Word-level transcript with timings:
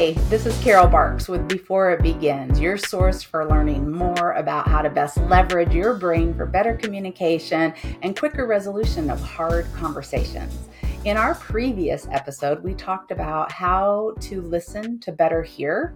Hi, 0.00 0.12
this 0.30 0.46
is 0.46 0.58
Carol 0.62 0.86
Barkes 0.88 1.28
with 1.28 1.46
Before 1.46 1.90
It 1.90 2.00
Begins, 2.00 2.58
your 2.58 2.78
source 2.78 3.22
for 3.22 3.46
learning 3.46 3.92
more 3.92 4.32
about 4.32 4.66
how 4.66 4.80
to 4.80 4.88
best 4.88 5.18
leverage 5.18 5.74
your 5.74 5.92
brain 5.92 6.32
for 6.32 6.46
better 6.46 6.74
communication 6.74 7.74
and 8.00 8.18
quicker 8.18 8.46
resolution 8.46 9.10
of 9.10 9.20
hard 9.20 9.66
conversations. 9.74 10.56
In 11.04 11.18
our 11.18 11.34
previous 11.34 12.08
episode, 12.10 12.64
we 12.64 12.72
talked 12.72 13.10
about 13.10 13.52
how 13.52 14.14
to 14.20 14.40
listen 14.40 15.00
to 15.00 15.12
better 15.12 15.42
hear. 15.42 15.94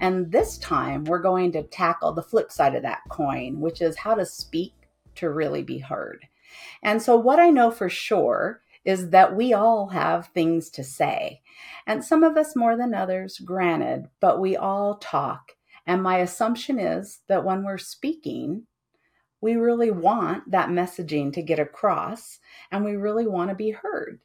And 0.00 0.30
this 0.30 0.58
time, 0.58 1.04
we're 1.04 1.18
going 1.20 1.50
to 1.52 1.62
tackle 1.62 2.12
the 2.12 2.22
flip 2.22 2.52
side 2.52 2.74
of 2.74 2.82
that 2.82 3.04
coin, 3.08 3.58
which 3.58 3.80
is 3.80 3.96
how 3.96 4.16
to 4.16 4.26
speak 4.26 4.74
to 5.14 5.30
really 5.30 5.62
be 5.62 5.78
heard. 5.78 6.26
And 6.82 7.00
so, 7.00 7.16
what 7.16 7.40
I 7.40 7.48
know 7.48 7.70
for 7.70 7.88
sure 7.88 8.60
is 8.84 9.08
that 9.10 9.34
we 9.34 9.54
all 9.54 9.88
have 9.88 10.26
things 10.26 10.68
to 10.70 10.84
say. 10.84 11.40
And 11.86 12.04
some 12.04 12.22
of 12.22 12.36
us 12.36 12.56
more 12.56 12.76
than 12.76 12.94
others, 12.94 13.38
granted, 13.38 14.08
but 14.20 14.40
we 14.40 14.56
all 14.56 14.96
talk. 14.96 15.52
And 15.86 16.02
my 16.02 16.18
assumption 16.18 16.78
is 16.78 17.20
that 17.28 17.44
when 17.44 17.64
we're 17.64 17.78
speaking, 17.78 18.66
we 19.40 19.54
really 19.54 19.90
want 19.90 20.50
that 20.50 20.70
messaging 20.70 21.32
to 21.32 21.42
get 21.42 21.58
across 21.58 22.38
and 22.72 22.84
we 22.84 22.96
really 22.96 23.26
want 23.26 23.50
to 23.50 23.54
be 23.54 23.70
heard. 23.70 24.20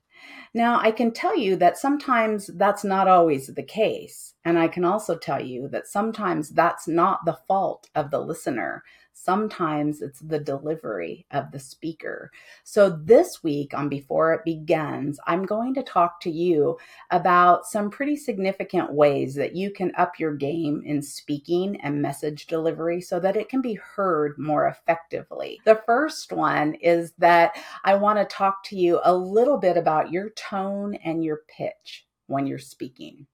Now, 0.53 0.80
I 0.80 0.91
can 0.91 1.12
tell 1.12 1.36
you 1.36 1.55
that 1.58 1.77
sometimes 1.77 2.48
that's 2.55 2.84
not 2.84 3.08
always 3.08 3.48
the 3.48 3.63
case. 3.63 4.34
And 4.44 4.59
I 4.59 4.67
can 4.67 4.84
also 4.84 5.17
tell 5.17 5.41
you 5.41 5.67
that 5.70 5.88
sometimes 5.88 6.50
that's 6.50 6.88
not 6.88 7.20
the 7.25 7.38
fault 7.48 7.89
of 7.95 8.11
the 8.11 8.20
listener. 8.20 8.84
Sometimes 9.14 10.02
it's 10.02 10.20
the 10.20 10.40
delivery 10.40 11.26
of 11.32 11.52
the 11.52 11.60
speaker. 11.60 12.32
So, 12.64 12.90
this 12.90 13.44
week 13.44 13.73
on 13.73 13.90
Before 13.90 14.34
It 14.34 14.45
Begins, 14.45 15.20
I'm 15.28 15.45
going 15.45 15.73
to 15.76 15.84
talk 15.84 16.20
to 16.22 16.31
you 16.31 16.78
about 17.12 17.66
some 17.66 17.90
pretty 17.90 18.16
significant 18.16 18.94
ways 18.94 19.36
that 19.36 19.56
you 19.56 19.72
can 19.72 19.92
up 19.98 20.20
your 20.20 20.34
game 20.36 20.81
in 20.86 21.02
speaking 21.02 21.80
and 21.81 22.02
message 22.02 22.48
delivery 22.48 23.02
so 23.02 23.20
that 23.20 23.38
it 23.38 23.50
can 23.50 23.62
be 23.62 23.76
heard 23.76 24.38
more 24.38 24.68
effectively. 24.68 25.59
The 25.66 25.81
first 25.86 26.31
one 26.31 26.75
is 26.75 27.14
that 27.18 27.56
I 27.84 27.96
want 27.96 28.18
to 28.18 28.36
talk 28.36 28.64
to 28.66 28.75
you 28.75 29.02
a 29.03 29.16
little 29.16 29.58
bit 29.58 29.78
about 29.78 30.12
your 30.12 30.31
tone 30.31 30.96
and 30.96 31.23
your 31.23 31.42
pitch 31.48 32.08
when 32.28 32.48
you're 32.48 32.58
speaking. 32.58 33.28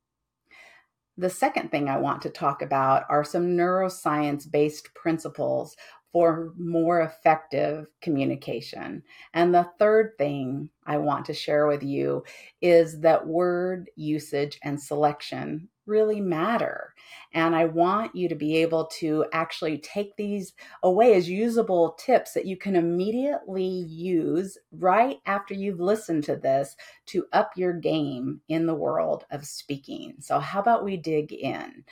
The 1.18 1.30
second 1.30 1.72
thing 1.72 1.90
I 1.90 1.98
want 1.98 2.22
to 2.24 2.30
talk 2.30 2.62
about 2.62 3.04
are 3.10 3.24
some 3.24 3.58
neuroscience 3.58 4.50
based 4.50 4.94
principles 4.94 5.76
for 6.12 6.54
more 6.58 7.02
effective 7.02 7.88
communication. 8.02 9.04
And 9.34 9.54
the 9.54 9.70
third 9.80 10.12
thing 10.18 10.70
I 10.86 10.98
want 10.98 11.26
to 11.26 11.34
share 11.34 11.68
with 11.68 11.84
you 11.84 12.24
is 12.62 13.02
that 13.02 13.28
word 13.28 13.90
usage 13.96 14.60
and 14.64 14.82
selection 14.82 15.70
really 15.88 16.22
matter. 16.22 16.94
And 17.34 17.56
I 17.56 17.66
want 17.66 18.16
you 18.16 18.30
to 18.30 18.36
be 18.36 18.58
able 18.58 18.86
to 19.00 19.26
actually 19.34 19.78
take 19.80 20.16
these 20.16 20.54
away 20.84 21.16
as 21.16 21.30
usable 21.30 21.98
tips 22.00 22.34
that 22.34 22.46
you 22.46 22.58
can 22.58 22.76
immediately 22.76 23.66
use 23.66 24.58
right 24.72 25.18
after 25.26 25.54
you've 25.54 25.80
listened 25.80 26.24
to 26.26 26.36
this 26.36 26.76
to 27.08 27.26
up 27.34 27.52
your 27.56 27.74
game 27.74 28.42
in 28.50 28.66
the 28.66 28.76
world 28.76 29.26
of 29.32 29.46
speaking. 29.46 30.16
So, 30.20 30.40
how 30.40 30.60
about 30.60 30.84
we 30.84 30.98
dig 30.98 31.34
in? 31.34 31.84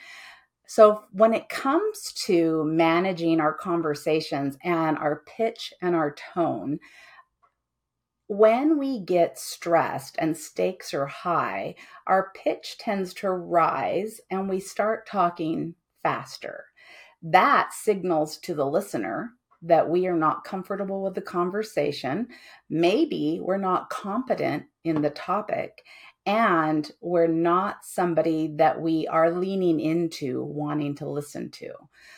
So, 0.68 1.04
when 1.12 1.34
it 1.34 1.50
comes 1.50 2.12
to 2.26 2.64
managing 2.66 3.40
our 3.40 3.54
conversations 3.54 4.58
and 4.64 4.98
our 4.98 5.24
pitch 5.28 5.74
and 5.82 5.96
our 5.96 6.16
tone, 6.34 6.80
when 8.28 8.80
we 8.80 9.00
get 9.00 9.38
stressed 9.38 10.16
and 10.20 10.36
stakes 10.36 10.94
are 10.94 11.06
high, 11.06 11.76
our 12.08 12.32
pitch 12.36 12.78
tends 12.80 13.14
to 13.16 13.30
rise 13.32 14.20
and 14.32 14.50
we 14.50 14.60
start 14.60 15.08
talking 15.08 15.76
faster. 16.02 16.66
That 17.22 17.74
signals 17.74 18.38
to 18.40 18.56
the 18.56 18.66
listener 18.66 19.32
that 19.62 19.90
we 19.90 20.06
are 20.06 20.16
not 20.16 20.44
comfortable 20.44 21.04
with 21.04 21.16
the 21.16 21.22
conversation. 21.22 22.28
Maybe 22.70 23.40
we're 23.42 23.58
not 23.58 23.90
competent 23.90 24.66
in 24.84 25.02
the 25.02 25.10
topic 25.12 25.84
and 26.26 26.92
we're 27.02 27.28
not 27.28 27.86
somebody 27.86 28.48
that 28.58 28.82
we 28.82 29.08
are 29.08 29.32
leaning 29.32 29.80
into 29.80 30.44
wanting 30.44 30.96
to 30.96 31.08
listen 31.08 31.52
to. 31.52 31.72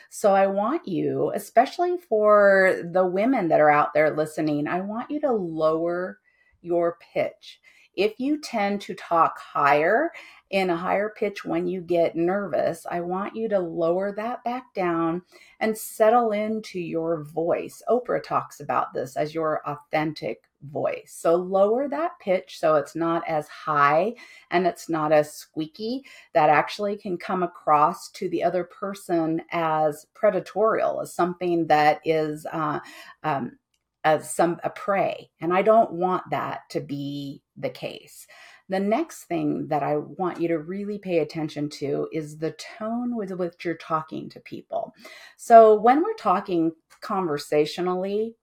So 0.09 0.33
I 0.33 0.47
want 0.47 0.87
you, 0.87 1.31
especially 1.35 1.97
for 1.97 2.81
the 2.91 3.05
women 3.05 3.49
that 3.49 3.59
are 3.59 3.69
out 3.69 3.93
there 3.93 4.15
listening, 4.15 4.67
I 4.67 4.79
want 4.79 5.11
you 5.11 5.19
to 5.21 5.31
lower 5.31 6.19
your 6.61 6.97
pitch. 7.13 7.59
If 7.95 8.19
you 8.19 8.39
tend 8.39 8.79
to 8.81 8.93
talk 8.93 9.39
higher 9.39 10.11
in 10.51 10.69
a 10.69 10.77
higher 10.77 11.13
pitch 11.17 11.43
when 11.43 11.67
you 11.67 11.81
get 11.81 12.15
nervous, 12.15 12.85
I 12.89 13.01
want 13.01 13.35
you 13.35 13.49
to 13.49 13.59
lower 13.59 14.13
that 14.13 14.43
back 14.43 14.73
down 14.73 15.23
and 15.59 15.77
settle 15.77 16.31
into 16.31 16.79
your 16.79 17.23
voice. 17.23 17.81
Oprah 17.89 18.23
talks 18.23 18.59
about 18.59 18.93
this 18.93 19.17
as 19.17 19.33
your 19.33 19.61
authentic 19.67 20.46
voice. 20.61 21.15
So 21.17 21.35
lower 21.35 21.87
that 21.87 22.19
pitch 22.19 22.59
so 22.59 22.75
it's 22.75 22.95
not 22.95 23.27
as 23.27 23.47
high 23.47 24.15
and 24.51 24.65
it's 24.65 24.89
not 24.89 25.11
as 25.11 25.33
squeaky. 25.33 26.03
That 26.33 26.49
actually 26.49 26.97
can 26.97 27.17
come 27.17 27.43
across 27.43 28.09
to 28.11 28.29
the 28.29 28.43
other 28.43 28.63
person 28.63 29.41
as 29.51 30.05
predatorial, 30.15 31.01
as 31.01 31.13
something 31.13 31.67
that 31.67 32.01
is 32.05 32.45
uh, 32.51 32.79
um, 33.23 33.57
as 34.03 34.33
some 34.33 34.59
a 34.63 34.69
prey. 34.69 35.29
And 35.41 35.53
I 35.53 35.61
don't 35.61 35.91
want 35.91 36.23
that 36.31 36.61
to 36.71 36.79
be 36.79 37.41
the 37.57 37.69
case. 37.69 38.25
The 38.69 38.79
next 38.79 39.25
thing 39.25 39.67
that 39.67 39.81
I 39.81 39.97
want 39.97 40.41
you 40.41 40.49
to 40.49 40.59
really 40.59 40.97
pay 40.97 41.19
attention 41.19 41.69
to 41.71 42.09
is 42.11 42.37
the 42.37 42.51
tone 42.51 43.15
with 43.15 43.31
which 43.31 43.63
you're 43.63 43.75
talking 43.75 44.29
to 44.29 44.39
people. 44.41 44.93
So 45.37 45.75
when 45.75 46.03
we're 46.03 46.13
talking 46.15 46.73
conversationally, 46.99 48.35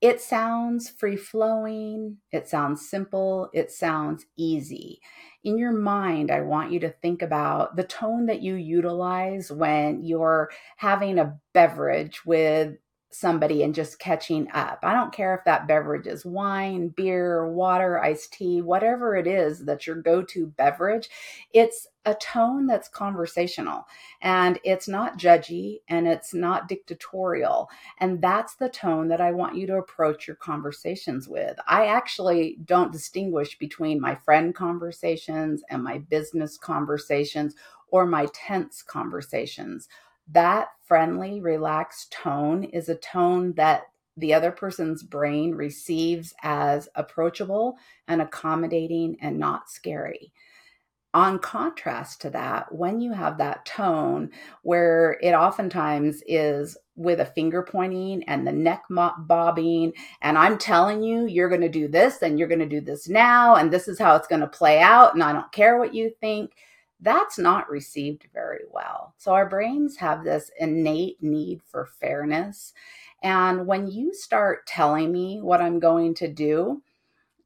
it 0.00 0.20
sounds 0.20 0.90
free 0.90 1.16
flowing, 1.16 2.18
it 2.30 2.48
sounds 2.48 2.88
simple, 2.88 3.48
it 3.54 3.70
sounds 3.70 4.26
easy. 4.36 5.00
In 5.42 5.56
your 5.58 5.72
mind, 5.72 6.30
I 6.30 6.40
want 6.42 6.70
you 6.70 6.80
to 6.80 6.90
think 6.90 7.22
about 7.22 7.76
the 7.76 7.84
tone 7.84 8.26
that 8.26 8.42
you 8.42 8.54
utilize 8.54 9.50
when 9.50 10.04
you're 10.04 10.50
having 10.76 11.18
a 11.18 11.38
beverage 11.54 12.26
with 12.26 12.76
somebody 13.10 13.62
and 13.62 13.74
just 13.74 13.98
catching 13.98 14.48
up. 14.52 14.80
I 14.82 14.92
don't 14.92 15.12
care 15.12 15.34
if 15.34 15.44
that 15.44 15.66
beverage 15.66 16.06
is 16.06 16.26
wine, 16.26 16.88
beer, 16.88 17.50
water, 17.50 17.98
iced 17.98 18.32
tea, 18.34 18.60
whatever 18.60 19.16
it 19.16 19.26
is 19.26 19.64
that's 19.64 19.86
your 19.86 19.96
go 19.96 20.22
to 20.22 20.46
beverage. 20.46 21.08
It's 21.52 21.86
a 22.04 22.14
tone 22.14 22.66
that's 22.66 22.88
conversational 22.88 23.86
and 24.22 24.58
it's 24.64 24.86
not 24.88 25.18
judgy 25.18 25.80
and 25.88 26.06
it's 26.06 26.34
not 26.34 26.68
dictatorial. 26.68 27.68
And 27.98 28.20
that's 28.22 28.56
the 28.56 28.68
tone 28.68 29.08
that 29.08 29.20
I 29.20 29.32
want 29.32 29.56
you 29.56 29.66
to 29.68 29.76
approach 29.76 30.26
your 30.26 30.36
conversations 30.36 31.28
with. 31.28 31.56
I 31.66 31.86
actually 31.86 32.58
don't 32.64 32.92
distinguish 32.92 33.58
between 33.58 34.00
my 34.00 34.14
friend 34.14 34.54
conversations 34.54 35.62
and 35.70 35.82
my 35.82 35.98
business 35.98 36.58
conversations 36.58 37.54
or 37.90 38.06
my 38.06 38.26
tense 38.34 38.82
conversations 38.82 39.88
that 40.32 40.68
friendly, 40.84 41.40
relaxed 41.40 42.12
tone 42.12 42.64
is 42.64 42.88
a 42.88 42.96
tone 42.96 43.52
that 43.54 43.82
the 44.16 44.32
other 44.32 44.50
person's 44.50 45.02
brain 45.02 45.54
receives 45.54 46.34
as 46.42 46.88
approachable 46.94 47.76
and 48.08 48.22
accommodating 48.22 49.16
and 49.20 49.38
not 49.38 49.68
scary. 49.68 50.32
On 51.12 51.38
contrast 51.38 52.20
to 52.22 52.30
that, 52.30 52.74
when 52.74 53.00
you 53.00 53.12
have 53.12 53.38
that 53.38 53.64
tone 53.64 54.30
where 54.62 55.18
it 55.22 55.32
oftentimes 55.32 56.22
is 56.26 56.76
with 56.94 57.20
a 57.20 57.26
finger 57.26 57.62
pointing 57.62 58.22
and 58.24 58.46
the 58.46 58.52
neck 58.52 58.84
bobbing, 58.90 59.92
and 60.20 60.36
I'm 60.36 60.58
telling 60.58 61.02
you, 61.02 61.26
you're 61.26 61.48
going 61.48 61.60
to 61.62 61.68
do 61.68 61.88
this 61.88 62.22
and 62.22 62.38
you're 62.38 62.48
going 62.48 62.58
to 62.58 62.66
do 62.66 62.80
this 62.82 63.08
now, 63.08 63.56
and 63.56 63.70
this 63.70 63.88
is 63.88 63.98
how 63.98 64.14
it's 64.16 64.28
going 64.28 64.42
to 64.42 64.46
play 64.46 64.80
out, 64.80 65.14
and 65.14 65.22
I 65.22 65.32
don't 65.32 65.50
care 65.52 65.78
what 65.78 65.94
you 65.94 66.10
think 66.20 66.52
that's 67.00 67.38
not 67.38 67.68
received 67.70 68.26
very 68.32 68.64
well. 68.70 69.14
So 69.18 69.32
our 69.32 69.48
brains 69.48 69.96
have 69.96 70.24
this 70.24 70.50
innate 70.58 71.22
need 71.22 71.62
for 71.62 71.86
fairness. 71.86 72.72
And 73.22 73.66
when 73.66 73.86
you 73.88 74.14
start 74.14 74.66
telling 74.66 75.12
me 75.12 75.40
what 75.40 75.60
I'm 75.60 75.78
going 75.78 76.14
to 76.14 76.28
do, 76.28 76.82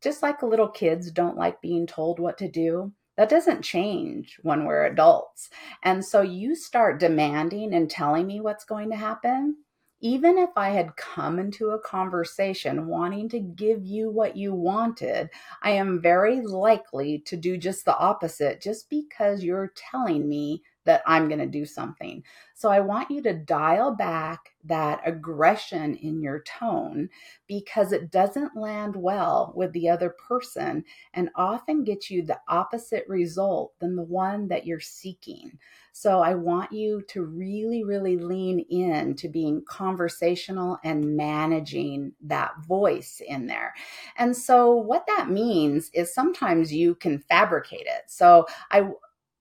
just 0.01 0.23
like 0.23 0.43
little 0.43 0.69
kids 0.69 1.11
don't 1.11 1.37
like 1.37 1.61
being 1.61 1.87
told 1.87 2.21
what 2.21 2.39
to 2.39 2.49
do, 2.49 2.93
that 3.17 3.29
doesn't 3.29 3.63
change 3.63 4.39
when 4.43 4.65
we're 4.65 4.87
adults. 4.87 5.51
And 5.83 6.05
so 6.05 6.23
you 6.23 6.55
start 6.55 7.01
demanding 7.01 7.75
and 7.75 7.91
telling 7.91 8.27
me 8.27 8.41
what's 8.41 8.65
going 8.65 8.91
to 8.91 8.97
happen 8.97 9.57
even 10.01 10.39
if 10.39 10.51
I 10.57 10.71
had 10.71 10.97
come 10.97 11.39
into 11.39 11.71
a 11.71 11.79
conversation 11.79 12.87
wanting 12.87 13.29
to 13.31 13.41
give 13.41 13.85
you 13.85 14.11
what 14.11 14.37
you 14.37 14.55
wanted, 14.55 15.31
I 15.63 15.73
am 15.73 16.01
very 16.01 16.41
likely 16.41 17.21
to 17.27 17.37
do 17.37 17.57
just 17.57 17.85
the 17.85 17.97
opposite. 17.97 18.61
Just 18.61 18.89
because 18.89 19.45
you're 19.45 19.73
telling 19.77 20.29
me 20.29 20.63
that 20.91 21.03
I'm 21.07 21.29
going 21.29 21.39
to 21.39 21.47
do 21.47 21.65
something. 21.65 22.25
So 22.55 22.69
I 22.69 22.81
want 22.81 23.13
you 23.13 23.23
to 23.23 23.33
dial 23.33 23.95
back 23.95 24.51
that 24.65 25.01
aggression 25.07 25.95
in 25.95 26.21
your 26.21 26.43
tone 26.43 27.09
because 27.47 27.93
it 27.93 28.11
doesn't 28.11 28.57
land 28.57 28.97
well 28.97 29.53
with 29.55 29.73
the 29.73 29.89
other 29.89 30.11
person 30.11 30.85
and 31.15 31.31
often 31.37 31.85
gets 31.85 32.11
you 32.11 32.23
the 32.23 32.41
opposite 32.49 33.05
result 33.07 33.73
than 33.79 33.95
the 33.95 34.03
one 34.03 34.49
that 34.49 34.67
you're 34.67 34.81
seeking. 34.81 35.57
So 35.93 36.23
I 36.23 36.35
want 36.35 36.73
you 36.73 37.03
to 37.09 37.23
really, 37.23 37.85
really 37.85 38.17
lean 38.17 38.59
in 38.69 39.15
to 39.15 39.29
being 39.29 39.63
conversational 39.69 40.77
and 40.83 41.17
managing 41.17 42.13
that 42.23 42.53
voice 42.67 43.23
in 43.25 43.47
there. 43.47 43.75
And 44.17 44.37
so 44.37 44.73
what 44.75 45.07
that 45.07 45.31
means 45.31 45.89
is 45.95 46.13
sometimes 46.13 46.73
you 46.73 46.97
can 46.97 47.21
fabricate 47.21 47.87
it. 47.87 48.03
So 48.09 48.47
I 48.73 48.91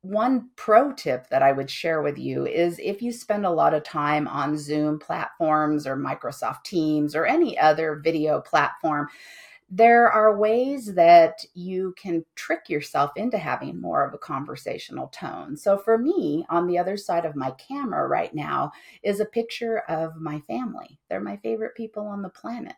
one 0.01 0.49
pro 0.55 0.93
tip 0.93 1.29
that 1.29 1.43
I 1.43 1.51
would 1.51 1.69
share 1.69 2.01
with 2.01 2.17
you 2.17 2.45
is 2.45 2.79
if 2.79 3.01
you 3.01 3.11
spend 3.11 3.45
a 3.45 3.51
lot 3.51 3.73
of 3.73 3.83
time 3.83 4.27
on 4.27 4.57
Zoom 4.57 4.97
platforms 4.99 5.85
or 5.85 5.97
Microsoft 5.97 6.63
Teams 6.63 7.15
or 7.15 7.25
any 7.25 7.57
other 7.57 7.99
video 8.01 8.39
platform, 8.39 9.09
there 9.71 10.09
are 10.09 10.35
ways 10.35 10.95
that 10.95 11.45
you 11.53 11.93
can 12.01 12.25
trick 12.35 12.69
yourself 12.69 13.11
into 13.15 13.37
having 13.37 13.79
more 13.79 14.03
of 14.03 14.13
a 14.13 14.17
conversational 14.17 15.07
tone. 15.09 15.55
So, 15.55 15.77
for 15.77 15.97
me, 15.97 16.43
on 16.49 16.65
the 16.65 16.79
other 16.79 16.97
side 16.97 17.25
of 17.25 17.35
my 17.35 17.51
camera 17.51 18.07
right 18.07 18.33
now 18.33 18.71
is 19.03 19.19
a 19.19 19.25
picture 19.25 19.79
of 19.87 20.15
my 20.15 20.39
family. 20.41 20.99
They're 21.07 21.19
my 21.19 21.37
favorite 21.37 21.75
people 21.75 22.07
on 22.07 22.23
the 22.23 22.29
planet. 22.29 22.75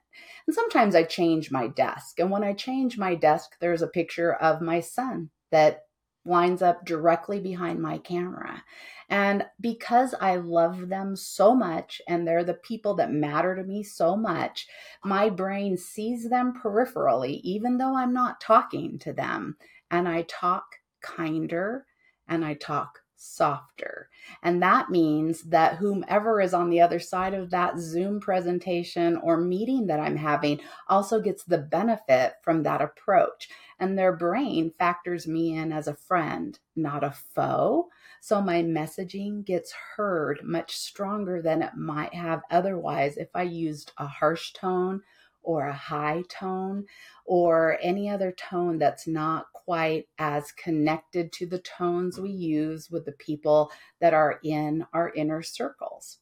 And 0.48 0.54
sometimes 0.54 0.96
I 0.96 1.04
change 1.04 1.50
my 1.50 1.68
desk. 1.68 2.20
And 2.20 2.30
when 2.30 2.44
I 2.44 2.54
change 2.54 2.98
my 2.98 3.16
desk, 3.16 3.56
there's 3.62 3.82
a 3.82 3.88
picture 3.88 4.34
of 4.34 4.60
my 4.60 4.82
son 4.82 5.30
that 5.52 5.86
lines 6.26 6.62
up 6.62 6.86
directly 6.86 7.40
behind 7.40 7.82
my 7.82 7.98
camera. 7.98 8.64
And 9.10 9.46
because 9.60 10.16
I 10.22 10.38
love 10.38 10.88
them 10.88 11.16
so 11.16 11.54
much 11.54 12.02
and 12.08 12.26
they're 12.28 12.44
the 12.44 12.54
people 12.54 12.94
that 12.96 13.12
matter 13.12 13.56
to 13.56 13.64
me 13.64 13.84
so 13.84 14.16
much, 14.16 14.68
my 15.04 15.30
brain 15.30 15.78
sees 15.78 16.30
them 16.30 16.54
peripherally, 16.54 17.42
even 17.44 17.78
though 17.78 17.96
I'm 17.96 18.14
not 18.14 18.40
talking 18.40 19.00
to 19.00 19.14
them. 19.14 19.58
And 19.90 20.08
I 20.08 20.22
talk 20.24 20.64
kinder 21.02 21.86
and 22.28 22.46
I 22.46 22.54
talk 22.54 23.00
softer. 23.22 24.10
And 24.42 24.64
that 24.64 24.90
means 24.90 25.44
that 25.44 25.76
whomever 25.76 26.42
is 26.42 26.54
on 26.54 26.70
the 26.70 26.82
other 26.82 27.00
side 27.00 27.34
of 27.34 27.52
that 27.52 27.78
Zoom 27.78 28.20
presentation 28.20 29.18
or 29.18 29.38
meeting 29.38 29.88
that 29.88 30.00
I'm 30.00 30.16
having 30.16 30.60
also 30.88 31.22
gets 31.22 31.44
the 31.44 31.60
benefit 31.60 32.34
from 32.44 32.64
that 32.64 32.82
approach. 32.82 33.50
And 33.81 33.98
their 33.98 34.16
brain 34.16 34.72
factors 34.78 35.28
me 35.28 35.57
in 35.57 35.72
as 35.72 35.88
a 35.88 35.95
friend, 35.95 36.57
not 36.75 37.04
a 37.04 37.10
foe. 37.12 37.89
So 38.22 38.39
my 38.39 38.62
messaging 38.62 39.44
gets 39.44 39.74
heard 39.98 40.42
much 40.44 40.78
stronger 40.78 41.42
than 41.42 41.63
it 41.63 41.75
might 41.75 42.13
have 42.13 42.44
otherwise 42.51 43.18
if 43.18 43.30
I 43.33 43.42
used 43.42 43.92
a 43.98 44.06
harsh 44.06 44.54
tone 44.54 45.01
or 45.42 45.66
a 45.66 45.74
high 45.74 46.24
tone 46.30 46.86
or 47.25 47.80
any 47.81 48.07
other 48.07 48.31
tone 48.31 48.78
that's 48.78 49.07
not 49.07 49.51
quite 49.51 50.07
as 50.19 50.51
connected 50.51 51.31
to 51.31 51.48
the 51.48 51.57
tones 51.57 52.19
we 52.19 52.30
use 52.30 52.92
with 52.92 53.06
the 53.06 53.12
people 53.13 53.72
that 54.00 54.13
are 54.13 54.39
in 54.44 54.86
our 54.94 55.12
inner 55.13 55.42
circles. 55.42 56.19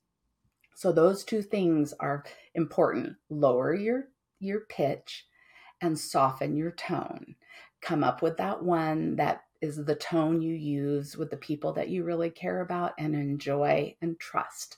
So 0.75 0.94
those 0.94 1.25
two 1.25 1.41
things 1.41 1.94
are 2.00 2.23
important. 2.55 3.17
Lower 3.29 3.75
your 3.75 4.07
your 4.39 4.62
pitch 4.62 5.25
and 5.81 6.00
soften 6.00 6.55
your 6.55 6.71
tone. 6.71 7.35
Come 7.81 8.03
up 8.03 8.21
with 8.21 8.37
that 8.37 8.61
one 8.61 9.15
that 9.15 9.43
is 9.61 9.83
the 9.83 9.95
tone 9.95 10.41
you 10.41 10.53
use 10.55 11.17
with 11.17 11.29
the 11.29 11.37
people 11.37 11.73
that 11.73 11.89
you 11.89 12.03
really 12.03 12.29
care 12.29 12.61
about 12.61 12.93
and 12.97 13.13
enjoy 13.15 13.95
and 14.01 14.19
trust. 14.19 14.77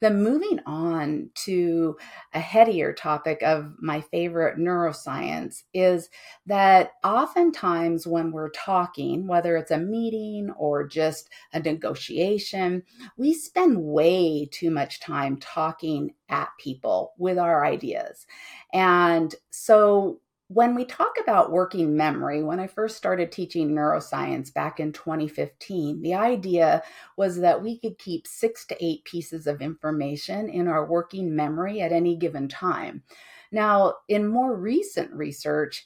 Then 0.00 0.22
moving 0.22 0.60
on 0.64 1.28
to 1.44 1.96
a 2.32 2.40
headier 2.40 2.94
topic 2.94 3.42
of 3.42 3.74
my 3.80 4.00
favorite 4.00 4.56
neuroscience 4.58 5.64
is 5.74 6.08
that 6.46 6.92
oftentimes 7.04 8.06
when 8.06 8.32
we're 8.32 8.50
talking, 8.50 9.26
whether 9.26 9.58
it's 9.58 9.70
a 9.70 9.78
meeting 9.78 10.50
or 10.56 10.86
just 10.86 11.28
a 11.52 11.60
negotiation, 11.60 12.82
we 13.18 13.34
spend 13.34 13.78
way 13.78 14.48
too 14.50 14.70
much 14.70 15.00
time 15.00 15.36
talking 15.36 16.14
at 16.30 16.48
people 16.58 17.12
with 17.18 17.38
our 17.38 17.66
ideas. 17.66 18.26
And 18.72 19.34
so 19.50 20.20
when 20.52 20.74
we 20.74 20.84
talk 20.84 21.14
about 21.22 21.52
working 21.52 21.96
memory, 21.96 22.42
when 22.42 22.58
I 22.58 22.66
first 22.66 22.96
started 22.96 23.30
teaching 23.30 23.70
neuroscience 23.70 24.52
back 24.52 24.80
in 24.80 24.90
2015, 24.90 26.02
the 26.02 26.14
idea 26.14 26.82
was 27.16 27.38
that 27.38 27.62
we 27.62 27.78
could 27.78 27.96
keep 27.98 28.26
six 28.26 28.66
to 28.66 28.84
eight 28.84 29.04
pieces 29.04 29.46
of 29.46 29.62
information 29.62 30.48
in 30.48 30.66
our 30.66 30.84
working 30.84 31.36
memory 31.36 31.80
at 31.80 31.92
any 31.92 32.16
given 32.16 32.48
time. 32.48 33.04
Now, 33.52 33.94
in 34.08 34.26
more 34.26 34.56
recent 34.56 35.12
research, 35.12 35.84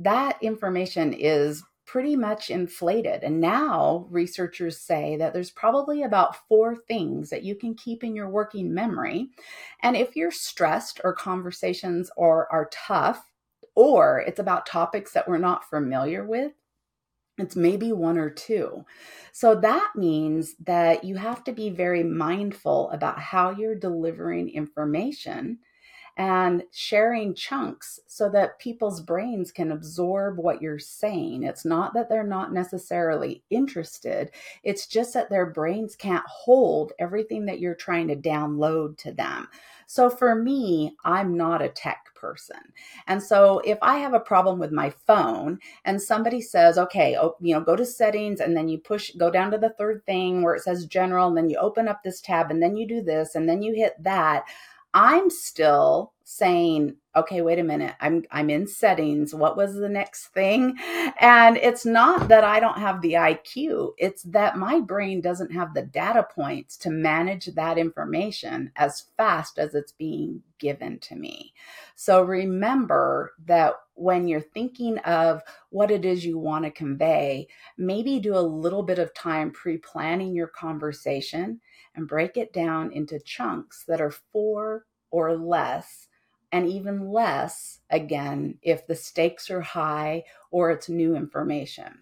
that 0.00 0.36
information 0.42 1.14
is 1.14 1.64
pretty 1.86 2.14
much 2.14 2.50
inflated. 2.50 3.22
And 3.22 3.40
now 3.40 4.06
researchers 4.10 4.78
say 4.78 5.16
that 5.16 5.32
there's 5.32 5.50
probably 5.50 6.02
about 6.02 6.46
four 6.46 6.76
things 6.76 7.30
that 7.30 7.42
you 7.42 7.54
can 7.54 7.74
keep 7.74 8.04
in 8.04 8.14
your 8.14 8.28
working 8.28 8.74
memory. 8.74 9.30
And 9.82 9.96
if 9.96 10.14
you're 10.14 10.30
stressed 10.30 11.00
or 11.04 11.14
conversations 11.14 12.10
are, 12.18 12.48
are 12.52 12.68
tough, 12.70 13.30
or 13.74 14.20
it's 14.26 14.38
about 14.38 14.66
topics 14.66 15.12
that 15.12 15.28
we're 15.28 15.38
not 15.38 15.68
familiar 15.68 16.24
with. 16.24 16.52
It's 17.38 17.56
maybe 17.56 17.92
one 17.92 18.16
or 18.16 18.30
two. 18.30 18.84
So 19.32 19.56
that 19.56 19.92
means 19.96 20.54
that 20.64 21.02
you 21.02 21.16
have 21.16 21.42
to 21.44 21.52
be 21.52 21.70
very 21.70 22.04
mindful 22.04 22.90
about 22.90 23.18
how 23.18 23.50
you're 23.50 23.74
delivering 23.74 24.50
information 24.50 25.58
and 26.16 26.62
sharing 26.70 27.34
chunks 27.34 28.00
so 28.06 28.28
that 28.30 28.58
people's 28.58 29.00
brains 29.00 29.50
can 29.50 29.72
absorb 29.72 30.38
what 30.38 30.62
you're 30.62 30.78
saying. 30.78 31.42
It's 31.42 31.64
not 31.64 31.94
that 31.94 32.08
they're 32.08 32.22
not 32.22 32.52
necessarily 32.52 33.42
interested, 33.50 34.30
it's 34.62 34.86
just 34.86 35.14
that 35.14 35.30
their 35.30 35.46
brains 35.46 35.96
can't 35.96 36.24
hold 36.26 36.92
everything 36.98 37.46
that 37.46 37.58
you're 37.60 37.74
trying 37.74 38.08
to 38.08 38.16
download 38.16 38.96
to 38.98 39.12
them. 39.12 39.48
So 39.86 40.08
for 40.08 40.34
me, 40.34 40.96
I'm 41.04 41.36
not 41.36 41.62
a 41.62 41.68
tech 41.68 42.06
person. 42.14 42.56
And 43.06 43.22
so 43.22 43.60
if 43.66 43.78
I 43.82 43.98
have 43.98 44.14
a 44.14 44.20
problem 44.20 44.58
with 44.58 44.72
my 44.72 44.90
phone 44.90 45.58
and 45.84 46.00
somebody 46.00 46.40
says, 46.40 46.78
okay, 46.78 47.16
oh, 47.20 47.36
you 47.40 47.54
know, 47.54 47.60
go 47.60 47.76
to 47.76 47.84
settings 47.84 48.40
and 48.40 48.56
then 48.56 48.68
you 48.68 48.78
push, 48.78 49.10
go 49.18 49.30
down 49.30 49.50
to 49.50 49.58
the 49.58 49.74
third 49.76 50.04
thing 50.06 50.42
where 50.42 50.54
it 50.54 50.62
says 50.62 50.86
general, 50.86 51.28
and 51.28 51.36
then 51.36 51.50
you 51.50 51.58
open 51.58 51.86
up 51.86 52.02
this 52.02 52.20
tab 52.20 52.50
and 52.50 52.62
then 52.62 52.76
you 52.76 52.88
do 52.88 53.02
this 53.02 53.34
and 53.34 53.48
then 53.48 53.60
you 53.60 53.74
hit 53.74 54.02
that. 54.02 54.44
I'm 54.94 55.28
still 55.28 56.12
saying, 56.24 56.96
okay, 57.16 57.42
wait 57.42 57.58
a 57.58 57.64
minute. 57.64 57.94
I'm 58.00 58.24
I'm 58.30 58.48
in 58.48 58.66
settings. 58.66 59.34
What 59.34 59.56
was 59.56 59.74
the 59.74 59.88
next 59.88 60.28
thing? 60.28 60.76
And 61.20 61.56
it's 61.56 61.84
not 61.84 62.28
that 62.28 62.44
I 62.44 62.60
don't 62.60 62.78
have 62.78 63.02
the 63.02 63.14
IQ. 63.14 63.92
It's 63.98 64.22
that 64.24 64.56
my 64.56 64.80
brain 64.80 65.20
doesn't 65.20 65.52
have 65.52 65.74
the 65.74 65.82
data 65.82 66.26
points 66.34 66.76
to 66.78 66.90
manage 66.90 67.46
that 67.46 67.78
information 67.78 68.72
as 68.76 69.06
fast 69.16 69.58
as 69.58 69.74
it's 69.74 69.92
being 69.92 70.42
given 70.58 70.98
to 71.00 71.16
me. 71.16 71.52
So 71.96 72.22
remember 72.22 73.34
that 73.46 73.74
when 73.94 74.26
you're 74.28 74.40
thinking 74.40 74.98
of 74.98 75.42
what 75.70 75.90
it 75.90 76.04
is 76.04 76.24
you 76.24 76.38
want 76.38 76.64
to 76.64 76.70
convey, 76.70 77.46
maybe 77.78 78.18
do 78.18 78.36
a 78.36 78.40
little 78.40 78.82
bit 78.82 78.98
of 78.98 79.14
time 79.14 79.50
pre-planning 79.50 80.34
your 80.34 80.48
conversation 80.48 81.60
and 81.94 82.08
break 82.08 82.36
it 82.36 82.52
down 82.52 82.92
into 82.92 83.18
chunks 83.20 83.84
that 83.86 84.00
are 84.00 84.10
four 84.10 84.84
or 85.10 85.36
less, 85.36 86.08
and 86.50 86.68
even 86.68 87.08
less, 87.10 87.80
again, 87.90 88.58
if 88.62 88.86
the 88.86 88.96
stakes 88.96 89.50
are 89.50 89.60
high 89.60 90.24
or 90.50 90.70
it's 90.70 90.88
new 90.88 91.14
information. 91.16 92.00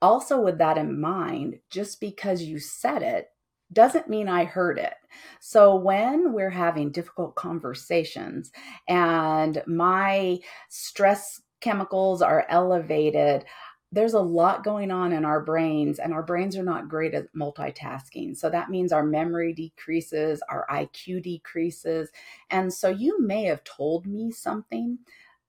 Also, 0.00 0.40
with 0.40 0.58
that 0.58 0.76
in 0.76 1.00
mind, 1.00 1.58
just 1.70 2.00
because 2.00 2.42
you 2.42 2.58
said 2.58 3.02
it 3.02 3.31
doesn't 3.72 4.08
mean 4.08 4.28
I 4.28 4.44
heard 4.44 4.78
it. 4.78 4.94
So 5.40 5.74
when 5.76 6.32
we're 6.32 6.50
having 6.50 6.90
difficult 6.90 7.34
conversations 7.34 8.50
and 8.88 9.62
my 9.66 10.38
stress 10.68 11.40
chemicals 11.60 12.22
are 12.22 12.46
elevated, 12.48 13.44
there's 13.92 14.14
a 14.14 14.20
lot 14.20 14.64
going 14.64 14.90
on 14.90 15.12
in 15.12 15.26
our 15.26 15.42
brains, 15.42 15.98
and 15.98 16.14
our 16.14 16.22
brains 16.22 16.56
are 16.56 16.62
not 16.62 16.88
great 16.88 17.12
at 17.12 17.32
multitasking. 17.34 18.34
So 18.34 18.48
that 18.48 18.70
means 18.70 18.90
our 18.90 19.04
memory 19.04 19.52
decreases, 19.52 20.42
our 20.48 20.66
IQ 20.72 21.22
decreases. 21.22 22.08
And 22.48 22.72
so 22.72 22.88
you 22.88 23.20
may 23.20 23.44
have 23.44 23.62
told 23.64 24.06
me 24.06 24.30
something, 24.30 24.98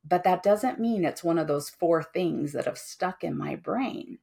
but 0.06 0.26
that 0.26 0.44
doesn't 0.44 0.80
mean 0.80 1.06
it's 1.06 1.24
one 1.24 1.40
of 1.40 1.48
those 1.48 1.70
four 1.70 2.04
things 2.04 2.52
that 2.52 2.66
have 2.66 2.78
stuck 2.78 3.24
in 3.24 3.38
my 3.38 3.56
brain. 3.56 4.18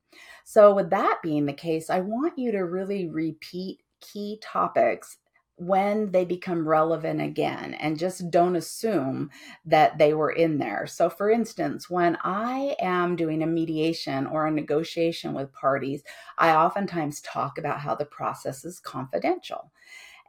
So, 0.44 0.74
with 0.74 0.90
that 0.90 1.20
being 1.22 1.46
the 1.46 1.54
case, 1.54 1.88
I 1.88 2.00
want 2.00 2.38
you 2.38 2.52
to 2.52 2.66
really 2.66 3.08
repeat 3.08 3.80
key 4.00 4.38
topics 4.42 5.18
when 5.56 6.10
they 6.10 6.24
become 6.24 6.66
relevant 6.66 7.20
again 7.20 7.74
and 7.74 7.98
just 7.98 8.30
don't 8.30 8.56
assume 8.56 9.28
that 9.66 9.98
they 9.98 10.14
were 10.14 10.30
in 10.30 10.56
there. 10.56 10.86
So, 10.86 11.10
for 11.10 11.30
instance, 11.30 11.90
when 11.90 12.16
I 12.24 12.76
am 12.80 13.14
doing 13.14 13.42
a 13.42 13.46
mediation 13.46 14.26
or 14.26 14.46
a 14.46 14.50
negotiation 14.50 15.34
with 15.34 15.52
parties, 15.52 16.02
I 16.38 16.54
oftentimes 16.54 17.20
talk 17.20 17.58
about 17.58 17.80
how 17.80 17.94
the 17.94 18.06
process 18.06 18.64
is 18.64 18.80
confidential. 18.80 19.70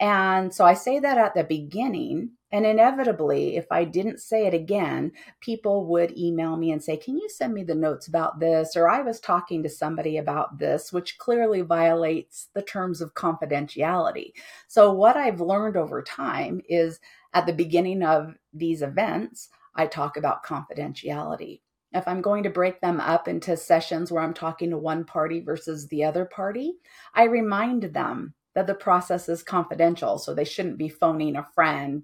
And 0.01 0.51
so 0.51 0.65
I 0.65 0.73
say 0.73 0.97
that 0.99 1.19
at 1.19 1.35
the 1.35 1.43
beginning. 1.43 2.31
And 2.51 2.65
inevitably, 2.65 3.55
if 3.55 3.67
I 3.71 3.85
didn't 3.85 4.19
say 4.19 4.47
it 4.47 4.53
again, 4.53 5.11
people 5.39 5.85
would 5.85 6.17
email 6.17 6.57
me 6.57 6.71
and 6.71 6.83
say, 6.83 6.97
Can 6.97 7.17
you 7.17 7.29
send 7.29 7.53
me 7.53 7.63
the 7.63 7.75
notes 7.75 8.07
about 8.07 8.39
this? 8.39 8.75
Or 8.75 8.89
I 8.89 9.01
was 9.03 9.19
talking 9.19 9.61
to 9.63 9.69
somebody 9.69 10.17
about 10.17 10.57
this, 10.57 10.91
which 10.91 11.19
clearly 11.19 11.61
violates 11.61 12.49
the 12.55 12.63
terms 12.63 12.99
of 12.99 13.13
confidentiality. 13.13 14.33
So, 14.67 14.91
what 14.91 15.15
I've 15.15 15.39
learned 15.39 15.77
over 15.77 16.01
time 16.01 16.61
is 16.67 16.99
at 17.33 17.45
the 17.45 17.53
beginning 17.53 18.03
of 18.03 18.33
these 18.53 18.81
events, 18.81 19.49
I 19.75 19.85
talk 19.85 20.17
about 20.17 20.43
confidentiality. 20.43 21.61
If 21.93 22.07
I'm 22.07 22.21
going 22.21 22.43
to 22.43 22.49
break 22.49 22.81
them 22.81 22.99
up 22.99 23.27
into 23.27 23.55
sessions 23.55 24.11
where 24.11 24.23
I'm 24.23 24.33
talking 24.33 24.71
to 24.71 24.77
one 24.77 25.05
party 25.05 25.41
versus 25.41 25.87
the 25.87 26.03
other 26.03 26.25
party, 26.25 26.73
I 27.13 27.25
remind 27.25 27.83
them 27.83 28.33
that 28.55 28.67
the 28.67 28.75
process 28.75 29.29
is 29.29 29.43
confidential. 29.43 30.17
So 30.17 30.33
they 30.33 30.43
shouldn't 30.43 30.77
be 30.77 30.89
phoning 30.89 31.35
a 31.35 31.47
friend 31.55 32.03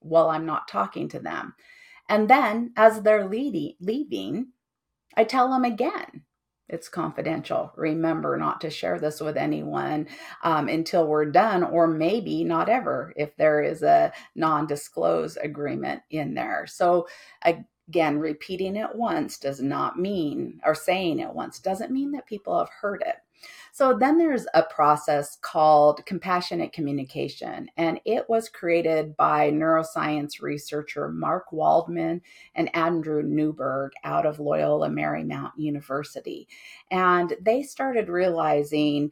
while 0.00 0.30
I'm 0.30 0.46
not 0.46 0.68
talking 0.68 1.08
to 1.10 1.20
them. 1.20 1.54
And 2.08 2.28
then 2.28 2.72
as 2.76 3.02
they're 3.02 3.28
leading, 3.28 3.74
leaving, 3.80 4.48
I 5.16 5.24
tell 5.24 5.50
them 5.50 5.64
again, 5.64 6.22
it's 6.68 6.88
confidential. 6.88 7.72
Remember 7.76 8.36
not 8.38 8.60
to 8.62 8.70
share 8.70 8.98
this 8.98 9.20
with 9.20 9.36
anyone 9.36 10.08
um, 10.42 10.68
until 10.68 11.06
we're 11.06 11.30
done, 11.30 11.62
or 11.62 11.86
maybe 11.86 12.44
not 12.44 12.68
ever 12.70 13.12
if 13.16 13.36
there 13.36 13.62
is 13.62 13.82
a 13.82 14.12
non 14.34 14.66
disclose 14.66 15.36
agreement 15.36 16.02
in 16.10 16.34
there. 16.34 16.66
So, 16.66 17.08
again, 17.42 18.18
repeating 18.18 18.76
it 18.76 18.94
once 18.94 19.38
does 19.38 19.60
not 19.60 19.98
mean, 19.98 20.60
or 20.64 20.74
saying 20.74 21.18
it 21.18 21.34
once 21.34 21.58
doesn't 21.58 21.92
mean 21.92 22.12
that 22.12 22.26
people 22.26 22.58
have 22.58 22.70
heard 22.70 23.02
it. 23.06 23.16
So 23.72 23.96
then 23.96 24.18
there's 24.18 24.46
a 24.54 24.62
process 24.62 25.38
called 25.40 26.04
compassionate 26.06 26.72
communication, 26.72 27.68
and 27.76 28.00
it 28.04 28.28
was 28.28 28.48
created 28.48 29.16
by 29.16 29.50
neuroscience 29.50 30.42
researcher 30.42 31.08
Mark 31.08 31.52
Waldman 31.52 32.20
and 32.54 32.74
Andrew 32.76 33.22
Newberg 33.22 33.92
out 34.04 34.26
of 34.26 34.40
Loyola 34.40 34.88
Marymount 34.88 35.52
University. 35.56 36.48
And 36.90 37.34
they 37.40 37.62
started 37.62 38.08
realizing 38.08 39.10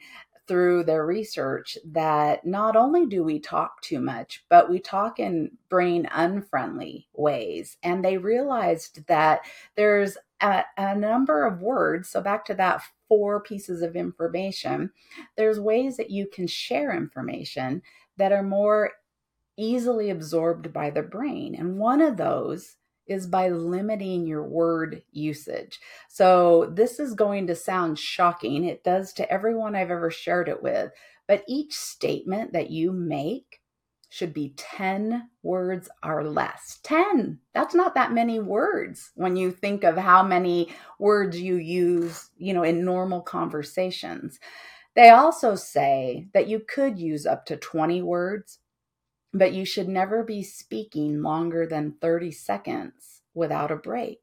through 0.50 0.82
their 0.82 1.06
research 1.06 1.78
that 1.84 2.44
not 2.44 2.74
only 2.74 3.06
do 3.06 3.22
we 3.22 3.38
talk 3.38 3.80
too 3.82 4.00
much, 4.00 4.44
but 4.48 4.68
we 4.68 4.80
talk 4.80 5.20
in 5.20 5.48
brain 5.68 6.08
unfriendly 6.12 7.06
ways. 7.14 7.76
And 7.84 8.04
they 8.04 8.16
realized 8.18 9.06
that 9.06 9.42
there's 9.76 10.18
a, 10.40 10.64
a, 10.76 10.96
number 10.96 11.46
of 11.46 11.60
words. 11.60 12.08
So, 12.08 12.20
back 12.20 12.44
to 12.46 12.54
that 12.54 12.82
four 13.10 13.42
pieces 13.42 13.82
of 13.82 13.96
information, 13.96 14.90
there's 15.36 15.60
ways 15.60 15.98
that 15.98 16.10
you 16.10 16.26
can 16.32 16.46
share 16.46 16.96
information 16.96 17.82
that 18.16 18.32
are 18.32 18.42
more 18.42 18.92
easily 19.58 20.08
absorbed 20.08 20.72
by 20.72 20.88
the 20.88 21.02
brain. 21.02 21.54
And 21.54 21.76
one 21.76 22.00
of 22.00 22.16
those 22.16 22.76
is 23.06 23.26
by 23.26 23.48
limiting 23.48 24.26
your 24.26 24.44
word 24.44 25.02
usage. 25.10 25.80
So, 26.08 26.72
this 26.72 27.00
is 27.00 27.14
going 27.14 27.48
to 27.48 27.56
sound 27.56 27.98
shocking. 27.98 28.64
It 28.64 28.84
does 28.84 29.12
to 29.14 29.30
everyone 29.30 29.74
I've 29.74 29.90
ever 29.90 30.10
shared 30.10 30.48
it 30.48 30.62
with. 30.62 30.92
But 31.26 31.44
each 31.48 31.74
statement 31.74 32.52
that 32.52 32.70
you 32.70 32.92
make 32.92 33.59
should 34.10 34.34
be 34.34 34.52
10 34.56 35.30
words 35.44 35.88
or 36.04 36.24
less. 36.24 36.80
10. 36.82 37.38
That's 37.54 37.76
not 37.76 37.94
that 37.94 38.12
many 38.12 38.40
words 38.40 39.12
when 39.14 39.36
you 39.36 39.52
think 39.52 39.84
of 39.84 39.96
how 39.96 40.24
many 40.24 40.74
words 40.98 41.40
you 41.40 41.56
use, 41.56 42.28
you 42.36 42.52
know, 42.52 42.64
in 42.64 42.84
normal 42.84 43.22
conversations. 43.22 44.40
They 44.96 45.10
also 45.10 45.54
say 45.54 46.26
that 46.34 46.48
you 46.48 46.60
could 46.68 46.98
use 46.98 47.24
up 47.24 47.46
to 47.46 47.56
20 47.56 48.02
words, 48.02 48.58
but 49.32 49.52
you 49.52 49.64
should 49.64 49.88
never 49.88 50.24
be 50.24 50.42
speaking 50.42 51.22
longer 51.22 51.64
than 51.64 51.94
30 52.00 52.32
seconds 52.32 53.22
without 53.32 53.70
a 53.70 53.76
break. 53.76 54.18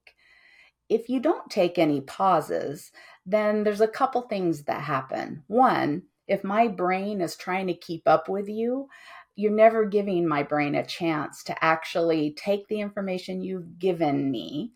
If 0.90 1.08
you 1.08 1.22
don't 1.22 1.50
take 1.50 1.78
any 1.78 2.02
pauses, 2.02 2.92
then 3.26 3.64
there's 3.64 3.82
a 3.82 3.88
couple 3.88 4.24
things 4.24 4.64
that 4.64 4.82
happen. 4.82 5.44
One, 5.48 6.04
if 6.28 6.44
my 6.44 6.68
brain 6.68 7.22
is 7.22 7.38
trying 7.38 7.68
to 7.68 7.74
keep 7.74 8.04
up 8.06 8.28
with 8.28 8.50
you, 8.50 8.90
you're 9.38 9.52
never 9.52 9.86
giving 9.86 10.28
my 10.28 10.42
brain 10.42 10.74
a 10.76 10.86
chance 10.86 11.44
to 11.44 11.64
actually 11.64 12.32
take 12.32 12.68
the 12.68 12.82
information 12.82 13.44
you've 13.44 13.78
given 13.78 14.32
me, 14.32 14.72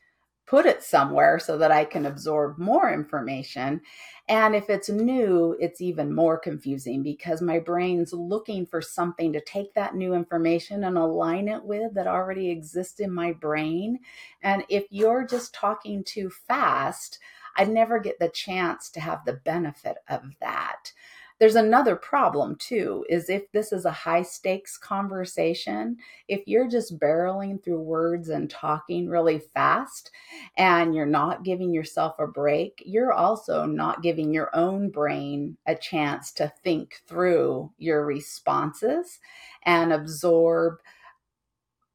put 0.45 0.67
it 0.67 0.83
somewhere 0.83 1.39
so 1.39 1.57
that 1.57 1.71
I 1.71 1.83
can 1.83 2.05
absorb 2.05 2.59
more 2.59 2.93
information. 2.93 3.81
And 4.29 4.55
if 4.55 4.69
it's 4.69 4.87
new, 4.87 5.57
it's 5.59 5.81
even 5.81 6.13
more 6.13 6.37
confusing 6.37 7.01
because 7.01 7.41
my 7.41 7.57
brain's 7.57 8.13
looking 8.13 8.67
for 8.67 8.83
something 8.83 9.33
to 9.33 9.41
take 9.41 9.73
that 9.73 9.95
new 9.95 10.13
information 10.13 10.83
and 10.83 10.95
align 10.95 11.47
it 11.47 11.63
with 11.63 11.95
that 11.95 12.05
already 12.05 12.51
exists 12.51 12.99
in 12.99 13.11
my 13.11 13.31
brain. 13.31 13.97
And 14.43 14.63
if 14.69 14.85
you're 14.91 15.25
just 15.25 15.55
talking 15.55 16.03
too 16.03 16.29
fast, 16.29 17.17
I'd 17.57 17.69
never 17.69 17.97
get 17.97 18.19
the 18.19 18.29
chance 18.29 18.91
to 18.91 18.99
have 18.99 19.25
the 19.25 19.33
benefit 19.33 19.97
of 20.07 20.21
that. 20.39 20.91
There's 21.41 21.55
another 21.55 21.95
problem 21.95 22.55
too 22.57 23.03
is 23.09 23.27
if 23.27 23.51
this 23.51 23.71
is 23.71 23.85
a 23.85 23.91
high 23.91 24.21
stakes 24.21 24.77
conversation, 24.77 25.97
if 26.27 26.43
you're 26.45 26.69
just 26.69 26.99
barreling 26.99 27.63
through 27.63 27.81
words 27.81 28.29
and 28.29 28.47
talking 28.47 29.09
really 29.09 29.39
fast 29.39 30.11
and 30.55 30.93
you're 30.93 31.07
not 31.07 31.43
giving 31.43 31.73
yourself 31.73 32.13
a 32.19 32.27
break, 32.27 32.83
you're 32.85 33.11
also 33.11 33.65
not 33.65 34.03
giving 34.03 34.31
your 34.31 34.55
own 34.55 34.91
brain 34.91 35.57
a 35.65 35.73
chance 35.73 36.31
to 36.33 36.53
think 36.63 37.01
through 37.07 37.71
your 37.79 38.05
responses 38.05 39.17
and 39.63 39.91
absorb 39.91 40.75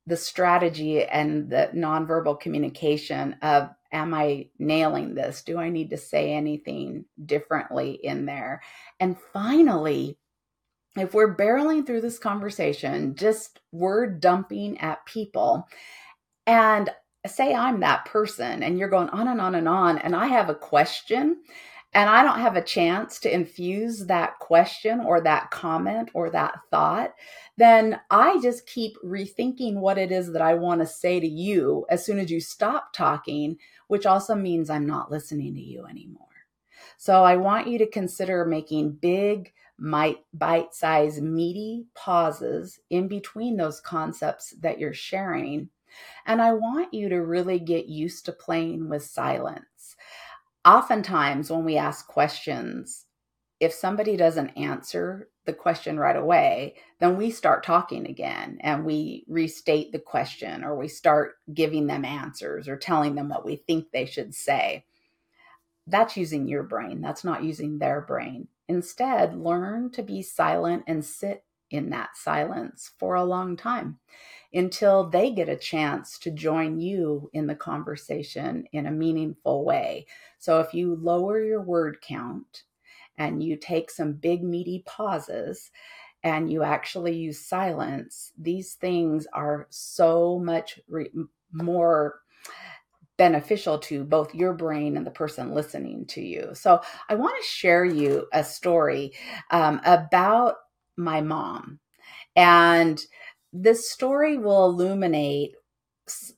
the 0.08 0.16
strategy 0.16 1.04
and 1.04 1.50
the 1.50 1.70
nonverbal 1.72 2.40
communication 2.40 3.34
of 3.42 3.70
am 3.92 4.14
I 4.14 4.48
nailing 4.58 5.14
this? 5.14 5.42
Do 5.42 5.58
I 5.58 5.68
need 5.68 5.90
to 5.90 5.96
say 5.96 6.32
anything 6.32 7.04
differently 7.24 7.92
in 7.92 8.26
there? 8.26 8.62
And 9.00 9.16
finally, 9.32 10.18
if 10.96 11.14
we're 11.14 11.36
barreling 11.36 11.86
through 11.86 12.00
this 12.00 12.18
conversation, 12.18 13.14
just 13.14 13.60
word 13.72 14.20
dumping 14.20 14.78
at 14.78 15.04
people, 15.04 15.68
and 16.46 16.90
say 17.26 17.54
I'm 17.54 17.80
that 17.80 18.06
person, 18.06 18.62
and 18.62 18.78
you're 18.78 18.88
going 18.88 19.10
on 19.10 19.28
and 19.28 19.40
on 19.40 19.54
and 19.54 19.68
on, 19.68 19.98
and 19.98 20.14
I 20.14 20.26
have 20.28 20.48
a 20.48 20.54
question, 20.54 21.42
and 21.96 22.10
I 22.10 22.22
don't 22.22 22.40
have 22.40 22.56
a 22.56 22.62
chance 22.62 23.18
to 23.20 23.34
infuse 23.34 24.04
that 24.04 24.38
question 24.38 25.00
or 25.00 25.22
that 25.22 25.50
comment 25.50 26.10
or 26.12 26.28
that 26.28 26.58
thought, 26.70 27.14
then 27.56 27.98
I 28.10 28.38
just 28.42 28.66
keep 28.66 28.98
rethinking 29.02 29.76
what 29.76 29.96
it 29.96 30.12
is 30.12 30.30
that 30.34 30.42
I 30.42 30.52
want 30.52 30.82
to 30.82 30.86
say 30.86 31.20
to 31.20 31.26
you 31.26 31.86
as 31.88 32.04
soon 32.04 32.18
as 32.18 32.30
you 32.30 32.38
stop 32.38 32.92
talking, 32.92 33.56
which 33.86 34.04
also 34.04 34.34
means 34.34 34.68
I'm 34.68 34.86
not 34.86 35.10
listening 35.10 35.54
to 35.54 35.62
you 35.62 35.86
anymore. 35.86 36.26
So 36.98 37.24
I 37.24 37.36
want 37.36 37.66
you 37.66 37.78
to 37.78 37.86
consider 37.86 38.44
making 38.44 38.92
big, 38.92 39.54
bite 39.80 40.74
sized, 40.74 41.22
meaty 41.22 41.86
pauses 41.94 42.78
in 42.90 43.08
between 43.08 43.56
those 43.56 43.80
concepts 43.80 44.50
that 44.60 44.78
you're 44.78 44.92
sharing. 44.92 45.70
And 46.26 46.42
I 46.42 46.52
want 46.52 46.92
you 46.92 47.08
to 47.08 47.24
really 47.24 47.58
get 47.58 47.86
used 47.86 48.26
to 48.26 48.32
playing 48.32 48.90
with 48.90 49.02
silence 49.02 49.64
oftentimes 50.66 51.50
when 51.50 51.64
we 51.64 51.76
ask 51.76 52.06
questions, 52.08 53.06
if 53.60 53.72
somebody 53.72 54.16
doesn't 54.16 54.50
answer 54.50 55.30
the 55.46 55.52
question 55.52 55.98
right 55.98 56.16
away, 56.16 56.74
then 56.98 57.16
we 57.16 57.30
start 57.30 57.64
talking 57.64 58.06
again 58.06 58.58
and 58.60 58.84
we 58.84 59.24
restate 59.28 59.92
the 59.92 59.98
question 59.98 60.64
or 60.64 60.76
we 60.76 60.88
start 60.88 61.36
giving 61.54 61.86
them 61.86 62.04
answers 62.04 62.68
or 62.68 62.76
telling 62.76 63.14
them 63.14 63.28
what 63.28 63.46
we 63.46 63.56
think 63.56 63.90
they 63.90 64.04
should 64.04 64.34
say. 64.34 64.84
That's 65.86 66.16
using 66.16 66.48
your 66.48 66.64
brain, 66.64 67.00
that's 67.00 67.24
not 67.24 67.44
using 67.44 67.78
their 67.78 68.00
brain. 68.00 68.48
Instead, 68.68 69.38
learn 69.38 69.90
to 69.92 70.02
be 70.02 70.20
silent 70.20 70.82
and 70.88 71.04
sit 71.04 71.44
in 71.70 71.90
that 71.90 72.16
silence 72.16 72.92
for 72.98 73.14
a 73.14 73.24
long 73.24 73.56
time 73.56 73.98
until 74.54 75.08
they 75.08 75.30
get 75.30 75.48
a 75.48 75.56
chance 75.56 76.18
to 76.18 76.30
join 76.30 76.78
you 76.80 77.30
in 77.32 77.46
the 77.46 77.54
conversation 77.54 78.64
in 78.72 78.86
a 78.86 78.90
meaningful 78.90 79.64
way. 79.64 80.06
So 80.38 80.60
if 80.60 80.72
you 80.72 80.96
lower 80.96 81.42
your 81.42 81.62
word 81.62 81.98
count 82.00 82.62
and 83.18 83.42
you 83.42 83.56
take 83.56 83.90
some 83.90 84.12
big, 84.14 84.42
meaty 84.42 84.82
pauses, 84.86 85.70
and 86.22 86.50
you 86.50 86.62
actually 86.62 87.14
use 87.16 87.38
silence, 87.38 88.32
these 88.38 88.74
things 88.74 89.26
are 89.32 89.66
so 89.70 90.38
much 90.38 90.80
re- 90.88 91.10
more 91.52 92.20
beneficial 93.16 93.78
to 93.78 94.04
both 94.04 94.34
your 94.34 94.52
brain 94.52 94.96
and 94.96 95.06
the 95.06 95.10
person 95.10 95.54
listening 95.54 96.06
to 96.06 96.20
you. 96.20 96.50
So, 96.54 96.80
I 97.08 97.14
want 97.14 97.36
to 97.40 97.48
share 97.48 97.84
you 97.84 98.26
a 98.32 98.44
story 98.44 99.12
um, 99.50 99.80
about 99.84 100.56
my 100.96 101.20
mom. 101.20 101.80
And 102.34 103.00
this 103.52 103.90
story 103.90 104.36
will 104.36 104.66
illuminate 104.66 105.54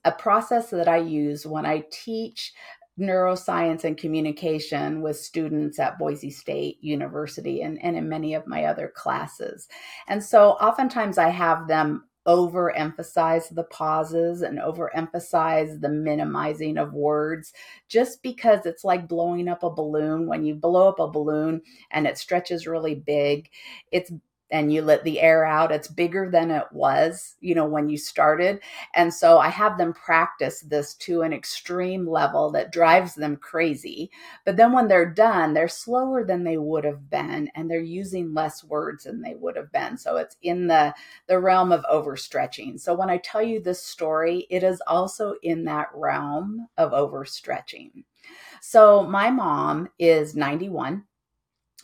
a 0.04 0.12
process 0.12 0.70
that 0.70 0.88
I 0.88 0.98
use 0.98 1.46
when 1.46 1.66
I 1.66 1.84
teach 1.90 2.52
neuroscience 2.98 3.84
and 3.84 3.96
communication 3.96 5.02
with 5.02 5.16
students 5.16 5.78
at 5.78 5.98
Boise 5.98 6.30
State 6.30 6.78
University 6.80 7.62
and, 7.62 7.82
and 7.82 7.96
in 7.96 8.08
many 8.08 8.34
of 8.34 8.46
my 8.46 8.64
other 8.64 8.92
classes. 8.94 9.68
And 10.08 10.22
so 10.22 10.52
oftentimes 10.52 11.16
I 11.18 11.28
have 11.28 11.68
them 11.68 12.04
overemphasize 12.26 13.54
the 13.54 13.64
pauses 13.64 14.42
and 14.42 14.58
overemphasize 14.58 15.80
the 15.80 15.88
minimizing 15.88 16.76
of 16.76 16.92
words 16.92 17.54
just 17.88 18.22
because 18.22 18.66
it's 18.66 18.84
like 18.84 19.08
blowing 19.08 19.48
up 19.48 19.62
a 19.62 19.70
balloon. 19.70 20.26
When 20.26 20.44
you 20.44 20.54
blow 20.54 20.88
up 20.88 20.98
a 20.98 21.08
balloon 21.08 21.62
and 21.90 22.06
it 22.06 22.18
stretches 22.18 22.66
really 22.66 22.94
big, 22.94 23.48
it's 23.92 24.12
and 24.50 24.72
you 24.72 24.82
let 24.82 25.04
the 25.04 25.20
air 25.20 25.44
out, 25.44 25.72
it's 25.72 25.88
bigger 25.88 26.30
than 26.30 26.50
it 26.50 26.64
was, 26.72 27.36
you 27.40 27.54
know, 27.54 27.66
when 27.66 27.88
you 27.88 27.98
started. 27.98 28.60
And 28.94 29.12
so 29.12 29.38
I 29.38 29.48
have 29.48 29.76
them 29.76 29.92
practice 29.92 30.60
this 30.60 30.94
to 30.96 31.22
an 31.22 31.32
extreme 31.32 32.08
level 32.08 32.50
that 32.52 32.72
drives 32.72 33.14
them 33.14 33.36
crazy. 33.36 34.10
But 34.44 34.56
then 34.56 34.72
when 34.72 34.88
they're 34.88 35.10
done, 35.10 35.54
they're 35.54 35.68
slower 35.68 36.24
than 36.24 36.44
they 36.44 36.56
would 36.56 36.84
have 36.84 37.10
been 37.10 37.50
and 37.54 37.70
they're 37.70 37.80
using 37.80 38.34
less 38.34 38.64
words 38.64 39.04
than 39.04 39.20
they 39.20 39.34
would 39.34 39.56
have 39.56 39.70
been. 39.72 39.96
So 39.96 40.16
it's 40.16 40.36
in 40.42 40.66
the 40.66 40.94
the 41.26 41.38
realm 41.38 41.72
of 41.72 41.84
overstretching. 41.92 42.80
So 42.80 42.94
when 42.94 43.10
I 43.10 43.18
tell 43.18 43.42
you 43.42 43.60
this 43.60 43.82
story, 43.82 44.46
it 44.50 44.62
is 44.62 44.82
also 44.86 45.34
in 45.42 45.64
that 45.64 45.88
realm 45.94 46.68
of 46.76 46.92
overstretching. 46.92 48.04
So 48.60 49.04
my 49.04 49.30
mom 49.30 49.88
is 49.98 50.34
91 50.34 51.04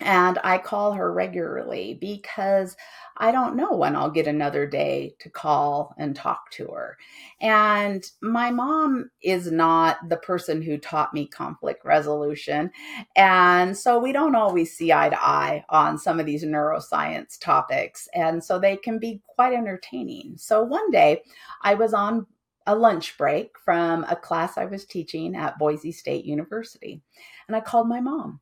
and 0.05 0.39
I 0.45 0.59
call 0.59 0.93
her 0.93 1.13
regularly 1.13 1.97
because 1.99 2.77
I 3.17 3.33
don't 3.33 3.57
know 3.57 3.73
when 3.73 3.97
I'll 3.97 4.11
get 4.11 4.27
another 4.27 4.67
day 4.67 5.15
to 5.21 5.31
call 5.31 5.95
and 5.99 6.15
talk 6.15 6.51
to 6.53 6.67
her. 6.69 6.99
And 7.41 8.05
my 8.21 8.51
mom 8.51 9.11
is 9.23 9.51
not 9.51 10.09
the 10.09 10.19
person 10.19 10.61
who 10.61 10.77
taught 10.77 11.15
me 11.15 11.27
conflict 11.27 11.85
resolution. 11.85 12.71
And 13.17 13.77
so 13.77 13.99
we 13.99 14.13
don't 14.13 14.37
always 14.37 14.77
see 14.77 14.93
eye 14.93 15.09
to 15.09 15.25
eye 15.25 15.65
on 15.71 15.97
some 15.97 16.21
of 16.21 16.27
these 16.27 16.45
neuroscience 16.45 17.39
topics. 17.41 18.07
And 18.15 18.45
so 18.45 18.59
they 18.59 18.77
can 18.77 18.99
be 18.99 19.23
quite 19.27 19.55
entertaining. 19.55 20.35
So 20.37 20.63
one 20.63 20.91
day 20.91 21.23
I 21.63 21.75
was 21.75 21.95
on 21.95 22.27
a 22.67 22.75
lunch 22.75 23.17
break 23.17 23.59
from 23.65 24.05
a 24.05 24.17
class 24.17 24.59
I 24.59 24.65
was 24.67 24.85
teaching 24.85 25.35
at 25.35 25.59
Boise 25.59 25.93
State 25.93 26.25
University. 26.25 27.03
And 27.49 27.57
I 27.57 27.61
called 27.61 27.89
my 27.89 28.01
mom 28.01 28.41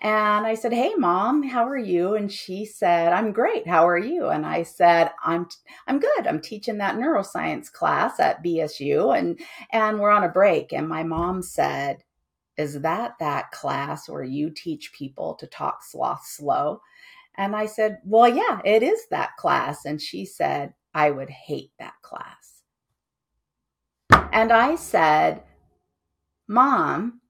and 0.00 0.46
I 0.46 0.54
said, 0.54 0.72
"Hey 0.72 0.94
mom, 0.94 1.42
how 1.42 1.66
are 1.66 1.78
you?" 1.78 2.14
And 2.14 2.30
she 2.32 2.64
said, 2.64 3.12
"I'm 3.12 3.32
great. 3.32 3.66
How 3.66 3.86
are 3.86 3.98
you?" 3.98 4.28
And 4.28 4.44
I 4.46 4.62
said, 4.64 5.12
"I'm 5.24 5.48
I'm 5.86 5.98
good. 6.00 6.26
I'm 6.26 6.40
teaching 6.40 6.78
that 6.78 6.96
neuroscience 6.96 7.70
class 7.72 8.18
at 8.20 8.42
BSU 8.42 9.16
and 9.16 9.38
and 9.70 10.00
we're 10.00 10.10
on 10.10 10.24
a 10.24 10.28
break." 10.28 10.72
And 10.72 10.88
my 10.88 11.02
mom 11.02 11.42
said, 11.42 12.04
"Is 12.56 12.80
that 12.82 13.14
that 13.20 13.50
class 13.52 14.08
where 14.08 14.24
you 14.24 14.50
teach 14.50 14.92
people 14.92 15.34
to 15.36 15.46
talk 15.46 15.84
sloth 15.84 16.24
slow?" 16.26 16.80
And 17.36 17.56
I 17.56 17.66
said, 17.66 18.00
"Well, 18.04 18.28
yeah, 18.28 18.60
it 18.64 18.82
is 18.82 19.06
that 19.10 19.36
class." 19.36 19.84
And 19.84 20.00
she 20.00 20.24
said, 20.26 20.74
"I 20.94 21.10
would 21.10 21.30
hate 21.30 21.72
that 21.78 21.94
class." 22.02 22.62
And 24.32 24.52
I 24.52 24.76
said, 24.76 25.44
"Mom, 26.48 27.20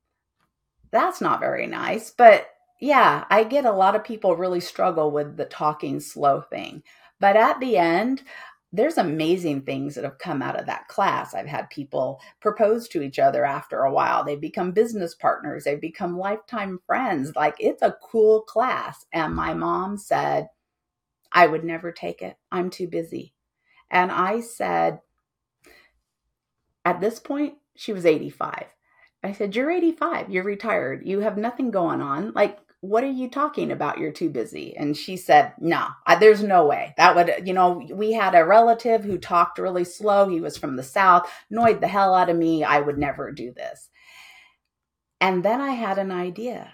that's 0.92 1.20
not 1.20 1.40
very 1.40 1.66
nice, 1.66 2.10
but 2.10 2.46
yeah, 2.82 3.26
I 3.30 3.44
get 3.44 3.64
a 3.64 3.70
lot 3.70 3.94
of 3.94 4.02
people 4.02 4.34
really 4.34 4.58
struggle 4.58 5.12
with 5.12 5.36
the 5.36 5.44
talking 5.44 6.00
slow 6.00 6.40
thing. 6.40 6.82
But 7.20 7.36
at 7.36 7.60
the 7.60 7.76
end, 7.76 8.24
there's 8.72 8.98
amazing 8.98 9.62
things 9.62 9.94
that 9.94 10.02
have 10.02 10.18
come 10.18 10.42
out 10.42 10.58
of 10.58 10.66
that 10.66 10.88
class. 10.88 11.32
I've 11.32 11.46
had 11.46 11.70
people 11.70 12.20
propose 12.40 12.88
to 12.88 13.00
each 13.00 13.20
other 13.20 13.44
after 13.44 13.82
a 13.82 13.92
while. 13.92 14.24
They've 14.24 14.40
become 14.40 14.72
business 14.72 15.14
partners, 15.14 15.62
they've 15.62 15.80
become 15.80 16.18
lifetime 16.18 16.80
friends. 16.84 17.30
Like 17.36 17.54
it's 17.60 17.82
a 17.82 17.96
cool 18.02 18.40
class. 18.40 19.06
And 19.12 19.32
my 19.32 19.54
mom 19.54 19.96
said, 19.96 20.48
I 21.30 21.46
would 21.46 21.62
never 21.62 21.92
take 21.92 22.20
it. 22.20 22.36
I'm 22.50 22.68
too 22.68 22.88
busy. 22.88 23.32
And 23.92 24.10
I 24.10 24.40
said, 24.40 24.98
at 26.84 27.00
this 27.00 27.20
point, 27.20 27.54
she 27.76 27.92
was 27.92 28.04
85. 28.04 28.74
I 29.22 29.30
said, 29.30 29.54
You're 29.54 29.70
85. 29.70 30.30
You're 30.30 30.42
retired. 30.42 31.06
You 31.06 31.20
have 31.20 31.38
nothing 31.38 31.70
going 31.70 32.00
on. 32.00 32.32
Like, 32.32 32.58
what 32.82 33.04
are 33.04 33.10
you 33.10 33.30
talking 33.30 33.70
about? 33.70 33.98
You're 33.98 34.10
too 34.10 34.28
busy. 34.28 34.76
And 34.76 34.96
she 34.96 35.16
said, 35.16 35.52
no, 35.60 35.86
there's 36.18 36.42
no 36.42 36.66
way 36.66 36.92
that 36.96 37.14
would, 37.14 37.46
you 37.46 37.54
know, 37.54 37.80
we 37.92 38.12
had 38.12 38.34
a 38.34 38.44
relative 38.44 39.04
who 39.04 39.18
talked 39.18 39.60
really 39.60 39.84
slow. 39.84 40.28
He 40.28 40.40
was 40.40 40.56
from 40.58 40.74
the 40.74 40.82
South, 40.82 41.30
annoyed 41.48 41.80
the 41.80 41.86
hell 41.86 42.12
out 42.12 42.28
of 42.28 42.36
me. 42.36 42.64
I 42.64 42.80
would 42.80 42.98
never 42.98 43.30
do 43.30 43.52
this. 43.52 43.88
And 45.20 45.44
then 45.44 45.60
I 45.60 45.70
had 45.70 45.96
an 45.98 46.10
idea. 46.10 46.72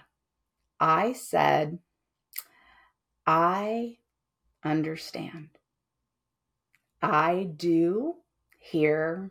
I 0.79 1.13
said, 1.13 1.77
I 3.27 3.97
understand. 4.65 5.49
I 7.03 7.49
do 7.55 8.15
hear 8.57 9.29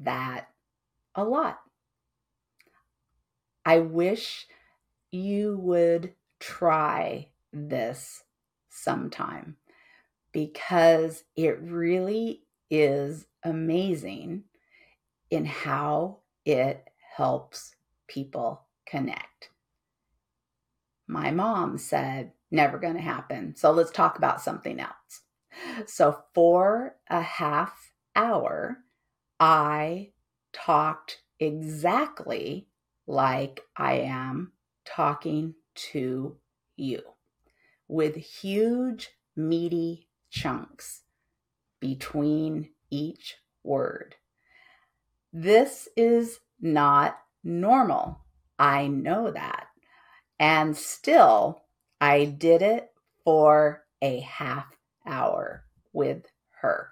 that 0.00 0.48
a 1.14 1.22
lot. 1.22 1.58
I 3.66 3.80
wish 3.80 4.46
you 5.14 5.56
would 5.58 6.12
try 6.40 7.28
this 7.52 8.24
sometime 8.68 9.56
because 10.32 11.22
it 11.36 11.60
really 11.62 12.42
is 12.68 13.26
amazing 13.44 14.42
in 15.30 15.44
how 15.44 16.18
it 16.44 16.84
helps 17.16 17.76
people 18.08 18.66
connect. 18.86 19.50
My 21.06 21.30
mom 21.30 21.78
said, 21.78 22.32
never 22.50 22.78
going 22.78 22.94
to 22.94 23.00
happen. 23.00 23.54
So 23.56 23.70
let's 23.70 23.92
talk 23.92 24.18
about 24.18 24.40
something 24.40 24.80
else. 24.80 25.20
So, 25.86 26.18
for 26.34 26.96
a 27.08 27.20
half 27.20 27.92
hour, 28.16 28.78
I 29.38 30.10
talked 30.52 31.18
exactly 31.38 32.66
like 33.06 33.60
I 33.76 33.98
am 34.00 34.53
talking 34.84 35.54
to 35.74 36.36
you 36.76 37.02
with 37.88 38.16
huge, 38.16 39.10
meaty 39.36 40.08
chunks 40.30 41.02
between 41.80 42.70
each 42.90 43.36
word. 43.62 44.16
This 45.32 45.88
is 45.96 46.40
not 46.60 47.18
normal. 47.42 48.20
I 48.58 48.86
know 48.86 49.30
that. 49.30 49.66
And 50.38 50.76
still, 50.76 51.62
I 52.00 52.24
did 52.24 52.62
it 52.62 52.90
for 53.24 53.84
a 54.00 54.20
half 54.20 54.66
hour 55.06 55.64
with 55.92 56.26
her. 56.60 56.90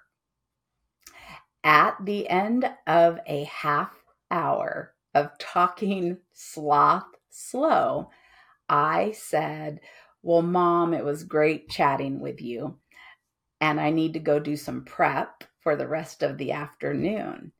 At 1.63 1.95
the 2.03 2.29
end 2.29 2.69
of 2.85 3.19
a 3.25 3.45
half 3.45 3.91
hour 4.29 4.93
of 5.13 5.37
talking 5.37 6.17
sloth 6.33 7.05
slow, 7.33 8.09
I 8.69 9.11
said, 9.11 9.81
Well, 10.21 10.41
mom, 10.41 10.93
it 10.93 11.03
was 11.03 11.23
great 11.23 11.69
chatting 11.69 12.19
with 12.19 12.41
you. 12.41 12.79
And 13.61 13.79
I 13.79 13.91
need 13.91 14.13
to 14.13 14.19
go 14.19 14.39
do 14.39 14.55
some 14.55 14.83
prep 14.83 15.43
for 15.61 15.75
the 15.75 15.87
rest 15.87 16.23
of 16.23 16.37
the 16.37 16.51
afternoon. 16.51 17.53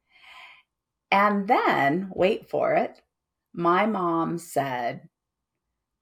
And 1.11 1.47
then, 1.47 2.09
wait 2.13 2.49
for 2.49 2.73
it, 2.73 3.01
my 3.53 3.85
mom 3.85 4.37
said, 4.37 5.07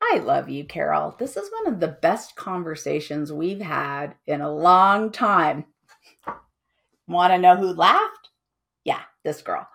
I 0.02 0.18
love 0.18 0.50
you, 0.50 0.66
Carol. 0.66 1.16
This 1.20 1.38
is 1.38 1.50
one 1.52 1.74
of 1.74 1.80
the 1.80 1.98
best 2.02 2.36
conversations 2.36 3.32
we've 3.32 3.62
had 3.62 4.16
in 4.26 4.42
a 4.42 4.54
long 4.54 5.12
time. 5.12 5.66
Want 7.08 7.34
to 7.34 7.38
know 7.38 7.58
who 7.58 7.74
laughed? 7.74 8.30
Yeah, 8.84 9.02
this 9.24 9.42
girl. 9.42 9.68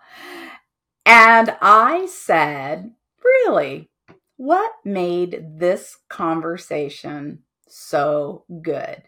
And 1.05 1.55
I 1.61 2.07
said, 2.07 2.91
Really? 3.27 3.89
What 4.37 4.71
made 4.85 5.57
this 5.57 5.97
conversation 6.09 7.43
so 7.67 8.45
good? 8.61 9.03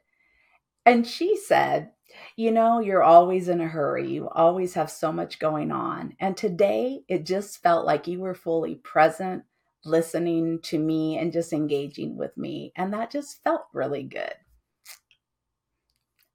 And 0.86 1.06
she 1.08 1.38
said, 1.38 1.92
You 2.36 2.52
know, 2.52 2.80
you're 2.80 3.04
always 3.04 3.48
in 3.48 3.62
a 3.62 3.68
hurry. 3.68 4.12
You 4.12 4.28
always 4.30 4.74
have 4.74 4.90
so 4.90 5.12
much 5.12 5.40
going 5.40 5.72
on. 5.72 6.16
And 6.20 6.36
today 6.36 7.02
it 7.08 7.26
just 7.26 7.62
felt 7.62 7.86
like 7.86 8.08
you 8.08 8.20
were 8.20 8.34
fully 8.34 8.76
present, 8.76 9.44
listening 9.86 10.60
to 10.64 10.80
me 10.80 11.18
and 11.18 11.32
just 11.32 11.54
engaging 11.54 12.18
with 12.18 12.36
me. 12.38 12.74
And 12.76 12.94
that 12.94 13.12
just 13.12 13.44
felt 13.44 13.68
really 13.74 14.04
good. 14.04 14.34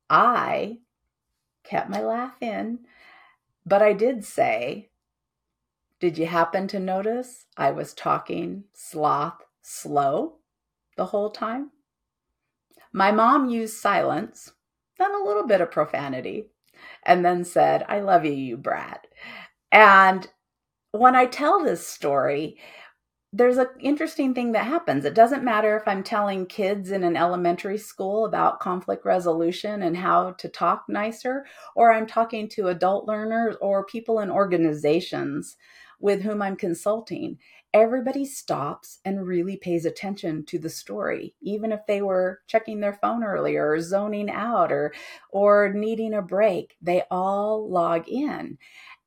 I 0.08 0.78
kept 1.64 1.90
my 1.90 2.02
laugh 2.02 2.40
in, 2.40 2.80
but 3.66 3.82
I 3.82 3.92
did 3.92 4.24
say, 4.24 4.90
did 6.00 6.18
you 6.18 6.26
happen 6.26 6.68
to 6.68 6.78
notice 6.78 7.46
I 7.56 7.70
was 7.70 7.94
talking 7.94 8.64
sloth 8.74 9.42
slow 9.62 10.38
the 10.96 11.06
whole 11.06 11.30
time? 11.30 11.70
My 12.92 13.10
mom 13.10 13.48
used 13.48 13.76
silence 13.76 14.52
then 14.98 15.14
a 15.14 15.24
little 15.24 15.46
bit 15.46 15.60
of 15.60 15.70
profanity, 15.70 16.50
and 17.04 17.24
then 17.24 17.44
said, 17.44 17.84
I 17.88 18.00
love 18.00 18.24
you, 18.24 18.32
you 18.32 18.56
brat. 18.56 19.06
And 19.72 20.26
when 20.92 21.16
I 21.16 21.26
tell 21.26 21.62
this 21.62 21.86
story, 21.86 22.58
there's 23.32 23.58
an 23.58 23.66
interesting 23.80 24.32
thing 24.32 24.52
that 24.52 24.66
happens. 24.66 25.04
It 25.04 25.14
doesn't 25.14 25.42
matter 25.42 25.76
if 25.76 25.88
I'm 25.88 26.04
telling 26.04 26.46
kids 26.46 26.92
in 26.92 27.02
an 27.02 27.16
elementary 27.16 27.78
school 27.78 28.26
about 28.26 28.60
conflict 28.60 29.04
resolution 29.04 29.82
and 29.82 29.96
how 29.96 30.32
to 30.32 30.48
talk 30.48 30.84
nicer, 30.88 31.44
or 31.74 31.92
I'm 31.92 32.06
talking 32.06 32.48
to 32.50 32.68
adult 32.68 33.08
learners 33.08 33.56
or 33.60 33.84
people 33.86 34.20
in 34.20 34.30
organizations 34.30 35.56
with 36.04 36.20
whom 36.20 36.42
I'm 36.42 36.54
consulting. 36.54 37.38
Everybody 37.72 38.26
stops 38.26 38.98
and 39.06 39.26
really 39.26 39.56
pays 39.56 39.86
attention 39.86 40.44
to 40.44 40.58
the 40.58 40.68
story, 40.68 41.34
even 41.40 41.72
if 41.72 41.80
they 41.88 42.02
were 42.02 42.42
checking 42.46 42.80
their 42.80 42.92
phone 42.92 43.24
earlier 43.24 43.70
or 43.70 43.80
zoning 43.80 44.28
out 44.28 44.70
or 44.70 44.92
or 45.30 45.72
needing 45.72 46.12
a 46.12 46.20
break. 46.20 46.76
They 46.82 47.04
all 47.10 47.70
log 47.70 48.06
in. 48.06 48.58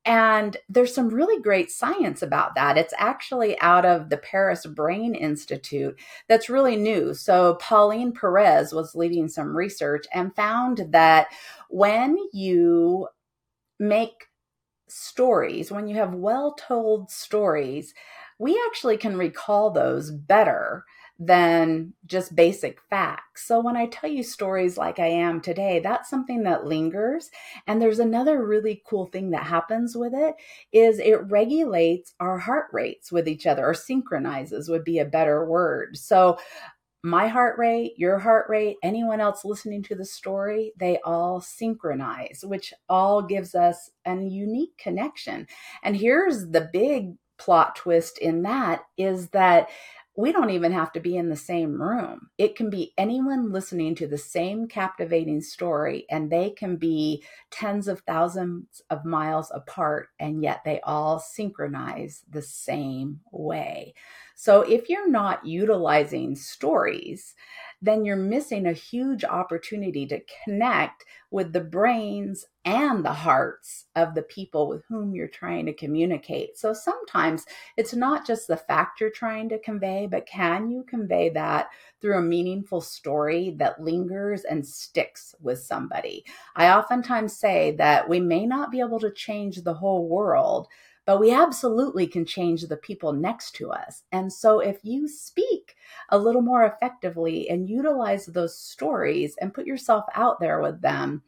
And 0.06 0.58
there's 0.70 0.96
some 0.96 1.10
really 1.10 1.40
great 1.40 1.70
science 1.70 2.24
about 2.24 2.56
that. 2.56 2.80
It's 2.80 2.96
actually 2.98 3.60
out 3.62 3.86
of 3.86 4.10
the 4.10 4.18
Paris 4.18 4.66
Brain 4.66 5.14
Institute 5.14 6.00
that's 6.28 6.50
really 6.50 6.78
new. 6.78 7.14
So, 7.14 7.60
Pauline 7.62 8.12
Perez 8.12 8.74
was 8.74 8.96
leading 8.96 9.28
some 9.28 9.56
research 9.56 10.08
and 10.12 10.36
found 10.36 10.88
that 10.90 11.28
when 11.70 12.18
you 12.34 13.08
make 13.80 14.30
stories, 14.88 15.72
when 15.72 15.88
you 15.88 15.96
have 15.96 16.14
well 16.14 16.54
told 16.54 17.12
stories, 17.12 17.94
we 18.40 18.62
actually 18.68 18.98
can 18.98 19.18
recall 19.18 19.72
those 19.72 20.12
better 20.12 20.86
than 21.20 21.94
just 22.06 22.36
basic 22.36 22.80
facts. 22.90 23.48
So 23.48 23.60
when 23.60 23.76
I 23.76 23.88
tell 23.88 24.10
you 24.10 24.22
stories 24.22 24.78
like 24.78 25.00
I 25.00 25.08
am 25.08 25.42
today, 25.42 25.80
that's 25.80 26.10
something 26.10 26.44
that 26.44 26.66
lingers. 26.68 27.32
And 27.66 27.82
there's 27.82 28.00
another 28.00 28.46
really 28.46 28.84
cool 28.86 29.08
thing 29.08 29.32
that 29.32 29.44
happens 29.44 29.98
with 29.98 30.14
it 30.14 30.36
is 30.72 31.00
it 31.00 31.28
regulates 31.30 32.14
our 32.20 32.38
heart 32.38 32.68
rates 32.72 33.12
with 33.12 33.28
each 33.28 33.48
other 33.48 33.66
or 33.66 33.74
synchronizes 33.74 34.70
would 34.70 34.84
be 34.84 35.00
a 35.00 35.06
better 35.06 35.44
word. 35.44 35.98
So 35.98 36.38
my 37.04 37.28
heart 37.28 37.58
rate, 37.58 37.94
your 37.98 38.20
heart 38.20 38.48
rate, 38.50 38.78
anyone 38.84 39.22
else 39.22 39.46
listening 39.46 39.84
to 39.84 39.96
the 39.96 40.06
story, 40.06 40.74
they 40.78 41.00
all 41.06 41.40
synchronize, 41.40 42.44
which 42.44 42.74
all 42.90 43.22
gives 43.22 43.56
us 43.56 43.92
a 44.06 44.16
unique 44.16 44.78
connection. 44.78 45.48
And 45.84 45.96
here's 45.96 46.48
the 46.50 46.70
big 46.72 47.14
plot 47.38 47.76
twist 47.76 48.18
in 48.18 48.42
that 48.44 48.82
is 48.98 49.30
that 49.30 49.70
we 50.18 50.32
don't 50.32 50.50
even 50.50 50.72
have 50.72 50.92
to 50.94 51.00
be 51.00 51.16
in 51.16 51.30
the 51.30 51.36
same 51.36 51.80
room. 51.80 52.32
It 52.40 52.56
can 52.56 52.72
be 52.72 52.92
anyone 52.98 53.52
listening 53.52 53.94
to 53.96 54.08
the 54.08 54.18
same 54.18 54.68
captivating 54.68 55.42
story, 55.42 56.08
and 56.10 56.32
they 56.32 56.50
can 56.50 56.78
be 56.78 57.24
tens 57.52 57.88
of 57.88 58.00
thousands 58.02 58.82
of 58.90 59.06
miles 59.06 59.52
apart, 59.54 60.10
and 60.20 60.42
yet 60.42 60.62
they 60.66 60.82
all 60.82 61.20
synchronize 61.20 62.24
the 62.28 62.42
same 62.42 63.20
way. 63.32 63.94
So 64.40 64.62
if 64.62 64.88
you're 64.88 65.10
not 65.10 65.44
utilizing 65.44 66.36
stories, 66.36 67.34
then 67.82 68.06
you're 68.06 68.16
missing 68.16 68.68
a 68.68 68.72
huge 68.72 69.24
opportunity 69.24 70.06
to 70.06 70.22
connect 70.44 71.06
with 71.32 71.54
the 71.54 71.62
brains 71.62 72.46
and 72.64 73.04
the 73.04 73.14
hearts 73.14 73.86
of 73.96 74.14
the 74.14 74.22
people 74.22 74.68
with 74.68 74.84
whom 74.88 75.16
you're 75.16 75.28
trying 75.28 75.66
to 75.66 75.74
communicate. 75.74 76.56
So 76.56 76.72
sometimes 76.72 77.46
it's 77.78 77.96
not 77.96 78.28
just 78.28 78.48
the 78.48 78.58
fact 78.58 79.02
you're 79.02 79.10
trying 79.10 79.50
to 79.50 79.60
convey, 79.60 80.08
but 80.10 80.28
can 80.28 80.70
you 80.70 80.84
convey 80.88 81.30
that 81.30 81.70
through 82.00 82.20
a 82.20 82.22
meaningful 82.22 82.82
story 82.82 83.56
that 83.58 83.82
lingers 83.82 84.44
and 84.44 84.66
sticks 84.66 85.34
with 85.42 85.60
somebody? 85.60 86.24
I 86.56 86.70
oftentimes 86.70 87.36
say 87.36 87.76
that 87.80 88.08
we 88.08 88.20
may 88.20 88.46
not 88.46 88.70
be 88.70 88.82
able 88.82 89.00
to 89.00 89.12
change 89.12 89.64
the 89.64 89.74
whole 89.74 90.08
world, 90.08 90.68
but 91.08 91.22
we 91.22 91.32
absolutely 91.32 92.06
can 92.06 92.26
change 92.26 92.64
the 92.64 92.76
people 92.76 93.14
next 93.14 93.56
to 93.56 93.72
us. 93.72 94.04
And 94.12 94.32
so 94.32 94.60
if 94.60 94.84
you 94.84 95.08
speak 95.08 95.78
a 96.10 96.18
little 96.18 96.42
more 96.42 96.66
effectively 96.66 97.50
and 97.50 97.70
utilize 97.70 98.26
those 98.26 98.58
stories 98.58 99.38
and 99.38 99.54
put 99.54 99.66
yourself 99.66 100.04
out 100.14 100.42
there 100.42 100.62
with 100.62 100.82
them, 100.82 101.24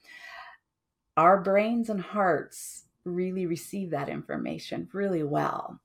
our 1.15 1.41
brains 1.41 1.89
and 1.89 2.01
hearts 2.01 2.87
really 3.05 3.45
receive 3.45 3.89
that 3.91 4.09
information 4.09 4.89
really 4.91 5.23
well. 5.23 5.79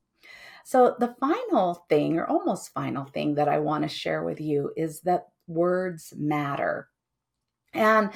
So, 0.64 0.96
the 0.98 1.14
final 1.20 1.84
thing, 1.88 2.18
or 2.18 2.26
almost 2.26 2.72
final 2.72 3.04
thing, 3.04 3.34
that 3.34 3.48
I 3.48 3.58
want 3.58 3.82
to 3.82 3.88
share 3.88 4.24
with 4.24 4.40
you 4.40 4.72
is 4.76 5.00
that 5.02 5.28
words 5.46 6.14
matter. 6.16 6.88
And 7.74 8.10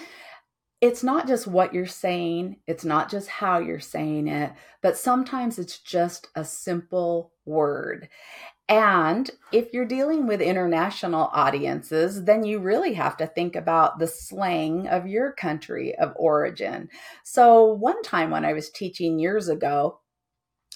it's 0.80 1.02
not 1.02 1.26
just 1.26 1.46
what 1.46 1.74
you're 1.74 1.86
saying, 1.86 2.58
it's 2.66 2.84
not 2.84 3.10
just 3.10 3.28
how 3.28 3.58
you're 3.58 3.80
saying 3.80 4.28
it, 4.28 4.52
but 4.80 4.96
sometimes 4.96 5.58
it's 5.58 5.78
just 5.78 6.28
a 6.36 6.44
simple 6.44 7.32
word. 7.44 8.08
And 8.68 9.30
if 9.50 9.72
you're 9.72 9.86
dealing 9.86 10.26
with 10.26 10.42
international 10.42 11.30
audiences, 11.32 12.24
then 12.24 12.44
you 12.44 12.60
really 12.60 12.92
have 12.94 13.16
to 13.16 13.26
think 13.26 13.56
about 13.56 13.98
the 13.98 14.06
slang 14.06 14.86
of 14.86 15.06
your 15.06 15.32
country 15.32 15.96
of 15.96 16.12
origin. 16.16 16.90
So, 17.24 17.64
one 17.64 18.02
time 18.02 18.30
when 18.30 18.44
I 18.44 18.52
was 18.52 18.68
teaching 18.68 19.18
years 19.18 19.48
ago, 19.48 20.00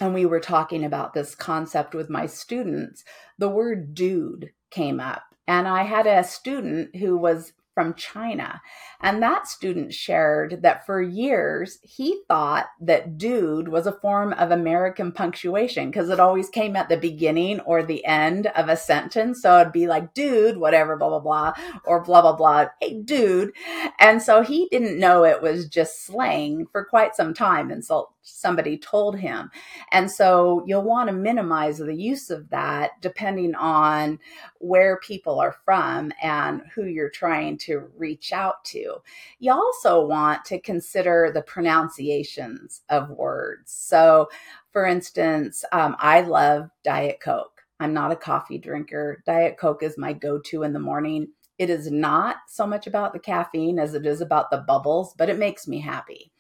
and 0.00 0.14
we 0.14 0.24
were 0.24 0.40
talking 0.40 0.84
about 0.84 1.12
this 1.12 1.34
concept 1.34 1.94
with 1.94 2.08
my 2.08 2.26
students, 2.26 3.04
the 3.38 3.50
word 3.50 3.94
dude 3.94 4.52
came 4.70 4.98
up. 4.98 5.22
And 5.46 5.68
I 5.68 5.82
had 5.82 6.06
a 6.06 6.24
student 6.24 6.96
who 6.96 7.18
was 7.18 7.52
from 7.74 7.94
China. 7.94 8.60
And 9.00 9.22
that 9.22 9.48
student 9.48 9.92
shared 9.92 10.62
that 10.62 10.86
for 10.86 11.02
years 11.02 11.78
he 11.82 12.22
thought 12.28 12.66
that 12.80 13.18
dude 13.18 13.68
was 13.68 13.86
a 13.86 13.92
form 13.92 14.32
of 14.34 14.50
American 14.50 15.12
punctuation 15.12 15.90
because 15.90 16.10
it 16.10 16.20
always 16.20 16.48
came 16.48 16.76
at 16.76 16.88
the 16.88 16.96
beginning 16.96 17.60
or 17.60 17.82
the 17.82 18.04
end 18.04 18.46
of 18.48 18.68
a 18.68 18.76
sentence. 18.76 19.42
So 19.42 19.60
it'd 19.60 19.72
be 19.72 19.86
like, 19.86 20.14
dude, 20.14 20.58
whatever, 20.58 20.96
blah, 20.96 21.08
blah, 21.08 21.20
blah, 21.20 21.52
or 21.84 22.02
blah, 22.02 22.22
blah, 22.22 22.36
blah. 22.36 22.66
Hey, 22.80 23.00
dude. 23.00 23.52
And 23.98 24.22
so 24.22 24.42
he 24.42 24.68
didn't 24.70 24.98
know 24.98 25.24
it 25.24 25.42
was 25.42 25.68
just 25.68 26.04
slang 26.04 26.66
for 26.70 26.84
quite 26.84 27.16
some 27.16 27.34
time. 27.34 27.70
And 27.70 27.84
so 27.84 28.10
somebody 28.22 28.78
told 28.78 29.18
him. 29.18 29.50
And 29.90 30.10
so 30.10 30.62
you'll 30.66 30.82
want 30.82 31.08
to 31.08 31.14
minimize 31.14 31.78
the 31.78 31.94
use 31.94 32.30
of 32.30 32.48
that 32.50 32.92
depending 33.00 33.54
on 33.54 34.18
where 34.58 34.98
people 34.98 35.40
are 35.40 35.56
from 35.64 36.12
and 36.22 36.62
who 36.74 36.84
you're 36.84 37.10
trying 37.10 37.58
to 37.58 37.88
reach 37.96 38.32
out 38.32 38.64
to. 38.66 38.96
You 39.40 39.52
also 39.52 40.06
want 40.06 40.44
to 40.46 40.60
consider 40.60 41.30
the 41.32 41.42
pronunciations 41.42 42.82
of 42.88 43.10
words. 43.10 43.72
So, 43.72 44.28
for 44.70 44.86
instance, 44.86 45.64
um, 45.72 45.96
I 45.98 46.22
love 46.22 46.70
Diet 46.84 47.20
Coke. 47.20 47.62
I'm 47.80 47.92
not 47.92 48.12
a 48.12 48.16
coffee 48.16 48.58
drinker. 48.58 49.22
Diet 49.26 49.58
Coke 49.58 49.82
is 49.82 49.98
my 49.98 50.12
go 50.12 50.38
to 50.38 50.62
in 50.62 50.72
the 50.72 50.78
morning. 50.78 51.28
It 51.62 51.70
is 51.70 51.92
not 51.92 52.38
so 52.48 52.66
much 52.66 52.88
about 52.88 53.12
the 53.12 53.20
caffeine 53.20 53.78
as 53.78 53.94
it 53.94 54.04
is 54.04 54.20
about 54.20 54.50
the 54.50 54.64
bubbles, 54.66 55.14
but 55.16 55.28
it 55.28 55.38
makes 55.38 55.68
me 55.68 55.78
happy. 55.78 56.32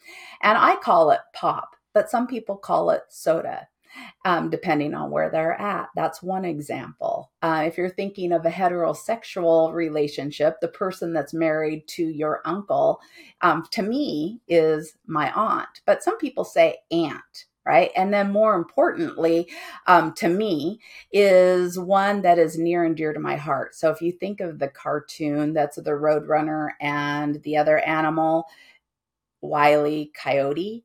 And 0.42 0.58
I 0.58 0.74
call 0.74 1.12
it 1.12 1.20
pop, 1.32 1.76
but 1.92 2.10
some 2.10 2.26
people 2.26 2.56
call 2.56 2.90
it 2.90 3.02
soda. 3.08 3.68
Um, 4.24 4.48
depending 4.48 4.94
on 4.94 5.10
where 5.10 5.30
they're 5.30 5.60
at. 5.60 5.90
That's 5.94 6.22
one 6.22 6.46
example. 6.46 7.30
Uh, 7.42 7.64
if 7.66 7.76
you're 7.76 7.90
thinking 7.90 8.32
of 8.32 8.46
a 8.46 8.50
heterosexual 8.50 9.74
relationship, 9.74 10.56
the 10.60 10.68
person 10.68 11.12
that's 11.12 11.34
married 11.34 11.86
to 11.88 12.02
your 12.02 12.40
uncle, 12.46 13.00
um, 13.42 13.66
to 13.70 13.82
me, 13.82 14.40
is 14.48 14.94
my 15.06 15.30
aunt. 15.32 15.82
But 15.84 16.02
some 16.02 16.16
people 16.16 16.44
say 16.44 16.78
aunt 16.90 17.44
right? 17.66 17.90
And 17.96 18.12
then, 18.12 18.32
more 18.32 18.54
importantly, 18.54 19.48
um, 19.86 20.12
to 20.14 20.28
me, 20.28 20.80
is 21.12 21.78
one 21.78 22.22
that 22.22 22.38
is 22.38 22.58
near 22.58 22.84
and 22.84 22.96
dear 22.96 23.12
to 23.12 23.20
my 23.20 23.36
heart. 23.36 23.74
So, 23.74 23.90
if 23.90 24.00
you 24.00 24.12
think 24.12 24.40
of 24.40 24.58
the 24.58 24.68
cartoon 24.68 25.52
that's 25.52 25.76
the 25.76 25.90
Roadrunner 25.92 26.70
and 26.80 27.42
the 27.42 27.56
other 27.56 27.78
animal, 27.78 28.46
Wiley 29.40 30.12
Coyote, 30.14 30.84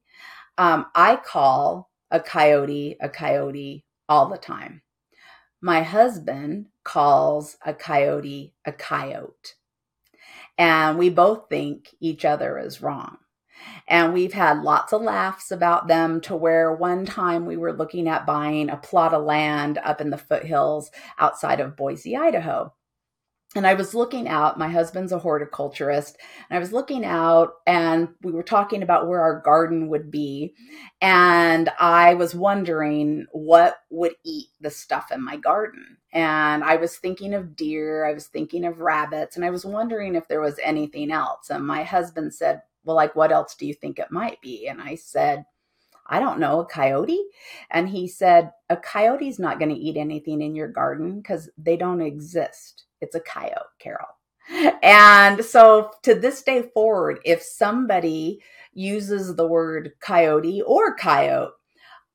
um, 0.58 0.88
I 0.96 1.18
call 1.18 1.90
a 2.12 2.20
coyote 2.20 2.98
a 3.02 3.10
coyote 3.10 3.86
all 4.10 4.30
the 4.30 4.38
time. 4.38 4.82
My 5.62 5.82
husband 5.84 6.68
calls 6.84 7.58
a 7.66 7.74
coyote 7.74 8.54
a 8.66 8.72
coyote. 8.72 9.56
And 10.58 10.98
we 10.98 11.10
both 11.10 11.50
think 11.50 11.96
each 12.00 12.26
other 12.26 12.58
is 12.58 12.82
wrong. 12.82 13.18
And 13.88 14.14
we've 14.14 14.34
had 14.34 14.64
lots 14.64 14.94
of 14.94 15.02
laughs 15.02 15.52
about 15.52 15.88
them 15.88 16.22
to 16.22 16.36
where 16.36 16.74
one 16.74 17.06
time 17.06 17.46
we 17.46 17.58
were 17.58 17.74
looking 17.74 18.08
at 18.08 18.26
buying 18.26 18.70
a 18.70 18.78
plot 18.78 19.14
of 19.14 19.24
land 19.24 19.80
up 19.84 20.02
in 20.02 20.10
the 20.10 20.18
foothills 20.18 20.92
outside 21.20 21.60
of 21.60 21.76
Boise, 21.78 22.16
Idaho. 22.18 22.74
and 23.56 23.66
I 23.66 23.74
was 23.74 23.96
looking 23.96 24.28
out. 24.28 24.60
My 24.60 24.68
husband's 24.70 25.12
a 25.12 25.20
horticulturist, 25.20 26.18
and 26.50 26.58
I 26.58 26.60
was 26.60 26.74
looking 26.74 27.06
out, 27.06 27.54
and 27.66 28.10
we 28.22 28.32
were 28.32 28.44
talking 28.44 28.84
about 28.84 29.08
where 29.08 29.22
our 29.22 29.42
garden 29.42 29.88
would 29.88 30.12
be. 30.12 30.54
And 31.02 31.70
I 31.80 32.14
was 32.16 32.36
wondering 32.36 33.26
what 33.32 33.78
would 33.90 34.14
eat 34.24 34.48
the 34.62 34.70
stuff 34.70 35.12
in 35.12 35.24
my 35.24 35.38
garden. 35.38 35.98
And 36.14 36.64
I 36.64 36.76
was 36.76 36.98
thinking 36.98 37.34
of 37.34 37.56
deer, 37.56 38.06
I 38.06 38.14
was 38.14 38.28
thinking 38.28 38.66
of 38.66 38.82
rabbits, 38.82 39.36
and 39.36 39.46
I 39.46 39.50
was 39.50 39.66
wondering 39.66 40.16
if 40.16 40.28
there 40.28 40.42
was 40.42 40.60
anything 40.64 41.12
else. 41.12 41.50
And 41.50 41.66
my 41.66 41.84
husband 41.84 42.34
said, 42.34 42.62
Well, 42.88 42.98
like, 42.98 43.16
what 43.18 43.34
else 43.34 43.56
do 43.56 43.68
you 43.68 43.76
think 43.76 44.00
it 44.00 44.12
might 44.12 44.42
be? 44.42 44.68
And 44.68 44.82
I 44.82 44.96
said, 44.96 45.46
I 46.08 46.20
don't 46.20 46.40
know, 46.40 46.62
a 46.62 46.66
coyote? 46.66 47.22
And 47.70 47.90
he 47.90 48.08
said, 48.08 48.52
A 48.70 48.78
coyote's 48.78 49.40
not 49.40 49.60
going 49.60 49.76
to 49.76 49.82
eat 49.82 49.98
anything 49.98 50.42
in 50.42 50.56
your 50.56 50.70
garden 50.70 51.20
because 51.22 51.50
they 51.58 51.78
don't 51.78 52.02
exist. 52.02 52.86
It's 53.02 53.16
a 53.16 53.20
coyote, 53.22 53.68
Carol. 53.80 54.08
And 54.84 55.44
so 55.44 55.92
to 56.04 56.16
this 56.16 56.42
day 56.42 56.64
forward, 56.74 57.20
if 57.26 57.42
somebody 57.42 58.42
uses 58.74 59.36
the 59.36 59.48
word 59.48 59.94
coyote 60.00 60.62
or 60.62 60.96
coyote, 60.96 61.52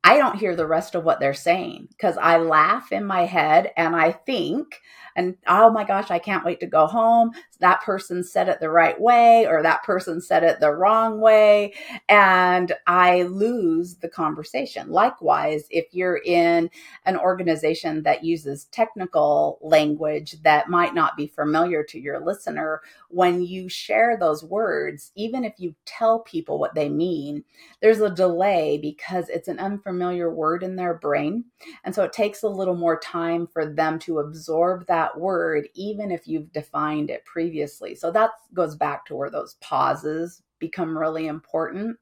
I 0.04 0.18
don't 0.18 0.38
hear 0.38 0.56
the 0.56 0.66
rest 0.66 0.94
of 0.94 1.04
what 1.04 1.20
they're 1.20 1.34
saying 1.34 1.88
because 1.90 2.16
I 2.16 2.38
laugh 2.38 2.90
in 2.90 3.04
my 3.04 3.24
head 3.24 3.72
and 3.76 3.94
I 3.94 4.12
think 4.12 4.80
and 5.16 5.36
oh 5.46 5.70
my 5.70 5.84
gosh, 5.84 6.10
I 6.10 6.18
can't 6.18 6.44
wait 6.44 6.60
to 6.60 6.66
go 6.66 6.86
home. 6.86 7.32
That 7.60 7.82
person 7.82 8.24
said 8.24 8.48
it 8.48 8.60
the 8.60 8.70
right 8.70 9.00
way, 9.00 9.46
or 9.46 9.62
that 9.62 9.82
person 9.84 10.20
said 10.20 10.42
it 10.42 10.60
the 10.60 10.72
wrong 10.72 11.20
way. 11.20 11.74
And 12.08 12.72
I 12.86 13.22
lose 13.22 13.96
the 13.96 14.08
conversation. 14.08 14.90
Likewise, 14.90 15.66
if 15.70 15.86
you're 15.92 16.18
in 16.24 16.70
an 17.04 17.16
organization 17.16 18.02
that 18.02 18.24
uses 18.24 18.64
technical 18.66 19.58
language 19.60 20.42
that 20.42 20.68
might 20.68 20.94
not 20.94 21.16
be 21.16 21.26
familiar 21.26 21.82
to 21.84 22.00
your 22.00 22.24
listener, 22.24 22.80
when 23.08 23.42
you 23.42 23.68
share 23.68 24.16
those 24.18 24.42
words, 24.42 25.12
even 25.14 25.44
if 25.44 25.54
you 25.58 25.74
tell 25.84 26.20
people 26.20 26.58
what 26.58 26.74
they 26.74 26.88
mean, 26.88 27.44
there's 27.80 28.00
a 28.00 28.10
delay 28.10 28.78
because 28.78 29.28
it's 29.28 29.48
an 29.48 29.58
unfamiliar 29.58 29.91
word 30.00 30.62
in 30.62 30.76
their 30.76 30.94
brain. 30.94 31.44
And 31.84 31.94
so 31.94 32.04
it 32.04 32.12
takes 32.12 32.42
a 32.42 32.48
little 32.48 32.76
more 32.76 32.98
time 32.98 33.46
for 33.46 33.66
them 33.66 33.98
to 34.00 34.18
absorb 34.18 34.86
that 34.86 35.18
word, 35.18 35.68
even 35.74 36.10
if 36.10 36.26
you've 36.26 36.52
defined 36.52 37.10
it 37.10 37.24
previously. 37.24 37.94
So 37.94 38.10
that 38.12 38.30
goes 38.54 38.76
back 38.76 39.04
to 39.06 39.14
where 39.14 39.30
those 39.30 39.54
pauses 39.60 40.42
become 40.58 40.96
really 40.96 41.26
important. 41.26 41.96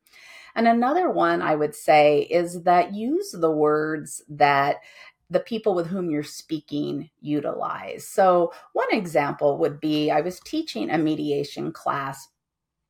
And 0.54 0.66
another 0.66 1.10
one 1.10 1.42
I 1.42 1.54
would 1.54 1.74
say 1.74 2.22
is 2.22 2.62
that 2.64 2.94
use 2.94 3.32
the 3.32 3.50
words 3.50 4.22
that 4.28 4.76
the 5.30 5.40
people 5.40 5.74
with 5.74 5.86
whom 5.86 6.10
you're 6.10 6.24
speaking 6.24 7.08
utilize. 7.20 8.06
So, 8.06 8.52
one 8.72 8.88
example 8.92 9.58
would 9.58 9.80
be 9.80 10.10
I 10.10 10.20
was 10.20 10.40
teaching 10.40 10.90
a 10.90 10.98
mediation 10.98 11.72
class 11.72 12.28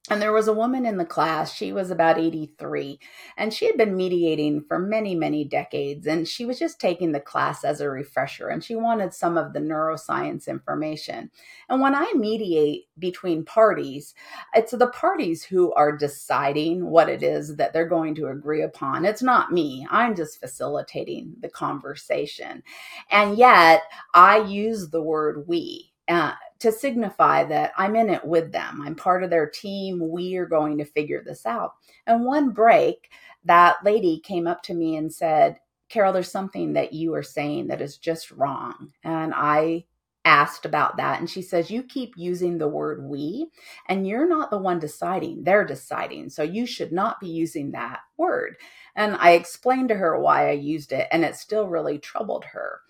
and 0.09 0.21
there 0.21 0.33
was 0.33 0.49
a 0.49 0.53
woman 0.53 0.87
in 0.87 0.97
the 0.97 1.05
class, 1.05 1.53
she 1.53 1.73
was 1.73 1.91
about 1.91 2.19
83, 2.19 2.99
and 3.37 3.53
she 3.53 3.67
had 3.67 3.77
been 3.77 3.97
mediating 3.97 4.65
for 4.67 4.79
many, 4.79 5.15
many 5.15 5.45
decades. 5.45 6.07
And 6.07 6.27
she 6.27 6.47
was 6.47 6.59
just 6.59 6.81
taking 6.81 7.13
the 7.13 7.21
class 7.21 7.65
as 7.65 7.81
a 7.81 7.91
refresher, 7.91 8.49
and 8.49 8.65
she 8.65 8.75
wanted 8.75 9.13
some 9.13 9.37
of 9.37 9.53
the 9.53 9.61
neuroscience 9.61 10.49
information. 10.49 11.31
And 11.69 11.83
when 11.83 11.95
I 11.95 12.13
mediate 12.17 12.87
between 12.99 13.45
parties, 13.45 14.15
it's 14.55 14.73
the 14.73 14.89
parties 14.89 15.45
who 15.45 15.73
are 15.75 15.97
deciding 15.97 16.87
what 16.87 17.09
it 17.11 17.23
is 17.23 17.57
that 17.57 17.73
they're 17.73 17.87
going 17.87 18.15
to 18.17 18.29
agree 18.29 18.63
upon. 18.63 19.05
It's 19.05 19.23
not 19.23 19.53
me, 19.53 19.87
I'm 19.91 20.17
just 20.17 20.41
facilitating 20.41 21.35
the 21.41 21.51
conversation. 21.51 22.63
And 23.11 23.37
yet, 23.37 23.83
I 24.15 24.39
use 24.39 24.89
the 24.89 25.03
word 25.03 25.47
we. 25.47 25.93
Uh, 26.09 26.33
to 26.61 26.73
signify 26.73 27.45
that 27.45 27.73
I'm 27.77 27.97
in 27.97 28.11
it 28.11 28.25
with 28.25 28.53
them. 28.53 28.83
I'm 28.83 28.95
part 28.95 29.23
of 29.25 29.31
their 29.31 29.49
team. 29.49 30.01
We 30.11 30.37
are 30.37 30.47
going 30.47 30.79
to 30.79 30.85
figure 30.85 31.23
this 31.25 31.47
out. 31.47 31.75
And 32.07 32.25
one 32.25 32.51
break, 32.51 33.11
that 33.45 33.85
lady 33.85 34.21
came 34.21 34.47
up 34.47 34.63
to 34.65 34.75
me 34.75 34.97
and 34.97 35.13
said, 35.13 35.59
Carol, 35.89 36.13
there's 36.13 36.31
something 36.31 36.75
that 36.75 36.93
you 36.93 37.15
are 37.15 37.23
saying 37.23 37.69
that 37.69 37.81
is 37.81 37.97
just 37.97 38.31
wrong. 38.31 38.93
And 39.03 39.33
I 39.35 39.87
asked 40.25 40.67
about 40.67 40.99
that. 40.99 41.19
And 41.19 41.29
she 41.29 41.43
says, 41.43 41.71
You 41.71 41.83
keep 41.83 42.13
using 42.17 42.59
the 42.59 42.69
word 42.69 43.03
we, 43.03 43.49
and 43.89 44.07
you're 44.07 44.29
not 44.29 44.51
the 44.51 44.59
one 44.59 44.79
deciding, 44.79 45.45
they're 45.45 45.65
deciding. 45.65 46.29
So 46.31 46.43
you 46.43 46.67
should 46.67 46.93
not 46.93 47.21
be 47.21 47.29
using 47.29 47.73
that 47.73 48.01
word. 48.17 48.57
And 48.95 49.17
I 49.17 49.33
explained 49.33 49.89
to 49.89 49.97
her 49.97 50.19
why 50.19 50.49
I 50.49 50.53
used 50.53 50.93
it, 50.93 51.09
and 51.11 51.25
it 51.25 51.37
still 51.37 51.67
really 51.69 51.99
troubled 51.99 52.45
her. 52.47 52.81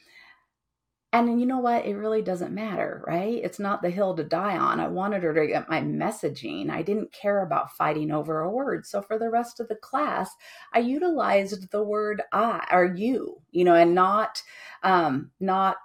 And 1.12 1.40
you 1.40 1.46
know 1.46 1.58
what? 1.58 1.86
It 1.86 1.96
really 1.96 2.22
doesn't 2.22 2.54
matter, 2.54 3.02
right? 3.04 3.42
It's 3.42 3.58
not 3.58 3.82
the 3.82 3.90
hill 3.90 4.14
to 4.14 4.22
die 4.22 4.56
on. 4.56 4.78
I 4.78 4.86
wanted 4.86 5.24
her 5.24 5.34
to 5.34 5.46
get 5.46 5.68
my 5.68 5.80
messaging. 5.80 6.70
I 6.70 6.82
didn't 6.82 7.12
care 7.12 7.42
about 7.42 7.72
fighting 7.76 8.12
over 8.12 8.40
a 8.40 8.50
word. 8.50 8.86
So 8.86 9.02
for 9.02 9.18
the 9.18 9.28
rest 9.28 9.58
of 9.58 9.66
the 9.66 9.74
class, 9.74 10.30
I 10.72 10.78
utilized 10.78 11.72
the 11.72 11.82
word 11.82 12.22
I 12.32 12.64
or 12.70 12.84
you, 12.84 13.42
you 13.50 13.64
know, 13.64 13.74
and 13.74 13.94
not 13.94 14.40
um 14.84 15.32
not 15.40 15.78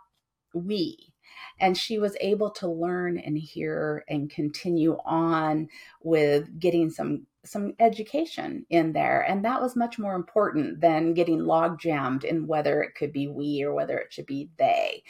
we 0.54 1.15
and 1.60 1.78
she 1.78 1.98
was 1.98 2.18
able 2.20 2.50
to 2.52 2.68
learn 2.68 3.18
and 3.18 3.38
hear 3.38 4.04
and 4.10 4.30
continue 4.30 4.98
on 5.06 5.68
with 6.02 6.60
getting 6.60 6.90
some 6.90 7.26
some 7.44 7.74
education 7.80 8.66
in 8.72 8.92
there. 8.94 9.22
And 9.22 9.46
that 9.46 9.62
was 9.62 9.76
much 9.76 10.00
more 10.00 10.16
important 10.16 10.82
than 10.82 11.14
getting 11.14 11.40
log 11.46 11.80
jammed 11.80 12.24
in 12.24 12.48
whether 12.48 12.82
it 12.82 12.96
could 12.96 13.14
be 13.14 13.28
we 13.28 13.62
or 13.62 13.72
whether 13.74 13.98
it 14.00 14.12
should 14.12 14.26
be 14.26 14.50
they. 14.58 15.04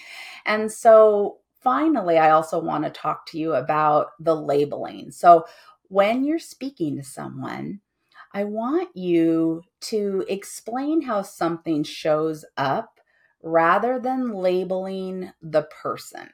And 0.45 0.71
so 0.71 1.39
finally 1.65 2.19
i 2.19 2.29
also 2.29 2.59
want 2.59 2.83
to 2.83 2.91
talk 2.91 3.25
to 3.25 3.39
you 3.39 3.55
about 3.55 4.09
the 4.19 4.35
labeling. 4.35 5.11
So 5.11 5.45
when 5.87 6.23
you're 6.23 6.39
speaking 6.39 6.95
to 6.97 7.03
someone 7.03 7.81
i 8.33 8.43
want 8.43 8.95
you 8.95 9.63
to 9.81 10.23
explain 10.29 11.01
how 11.01 11.23
something 11.23 11.83
shows 11.83 12.45
up 12.57 12.94
rather 13.45 13.99
than 13.99 14.33
labeling 14.33 15.31
the 15.41 15.63
person. 15.63 16.27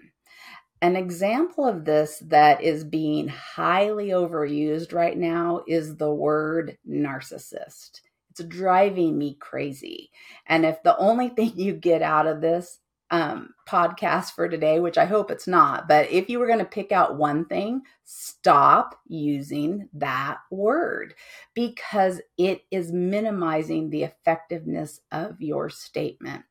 An 0.81 0.95
example 0.95 1.67
of 1.67 1.85
this 1.85 2.23
that 2.27 2.63
is 2.63 2.83
being 2.83 3.27
highly 3.27 4.07
overused 4.07 4.93
right 4.93 5.15
now 5.15 5.61
is 5.67 5.97
the 5.97 6.11
word 6.11 6.77
narcissist. 6.89 8.01
It's 8.31 8.43
driving 8.47 9.17
me 9.17 9.35
crazy. 9.39 10.09
And 10.47 10.65
if 10.65 10.81
the 10.81 10.97
only 10.97 11.29
thing 11.35 11.51
you 11.55 11.73
get 11.73 12.01
out 12.01 12.25
of 12.25 12.41
this 12.41 12.79
um, 13.11 13.53
podcast 13.67 14.31
for 14.31 14.47
today, 14.47 14.79
which 14.79 14.97
I 14.97 15.03
hope 15.03 15.31
it's 15.31 15.47
not, 15.47 15.89
but 15.89 16.09
if 16.09 16.29
you 16.29 16.39
were 16.39 16.47
going 16.47 16.59
to 16.59 16.65
pick 16.65 16.93
out 16.93 17.17
one 17.17 17.43
thing, 17.43 17.81
stop 18.05 18.97
using 19.05 19.89
that 19.93 20.37
word 20.49 21.13
because 21.53 22.21
it 22.37 22.61
is 22.71 22.93
minimizing 22.93 23.89
the 23.89 24.03
effectiveness 24.03 25.01
of 25.11 25.41
your 25.41 25.69
statement 25.69 26.45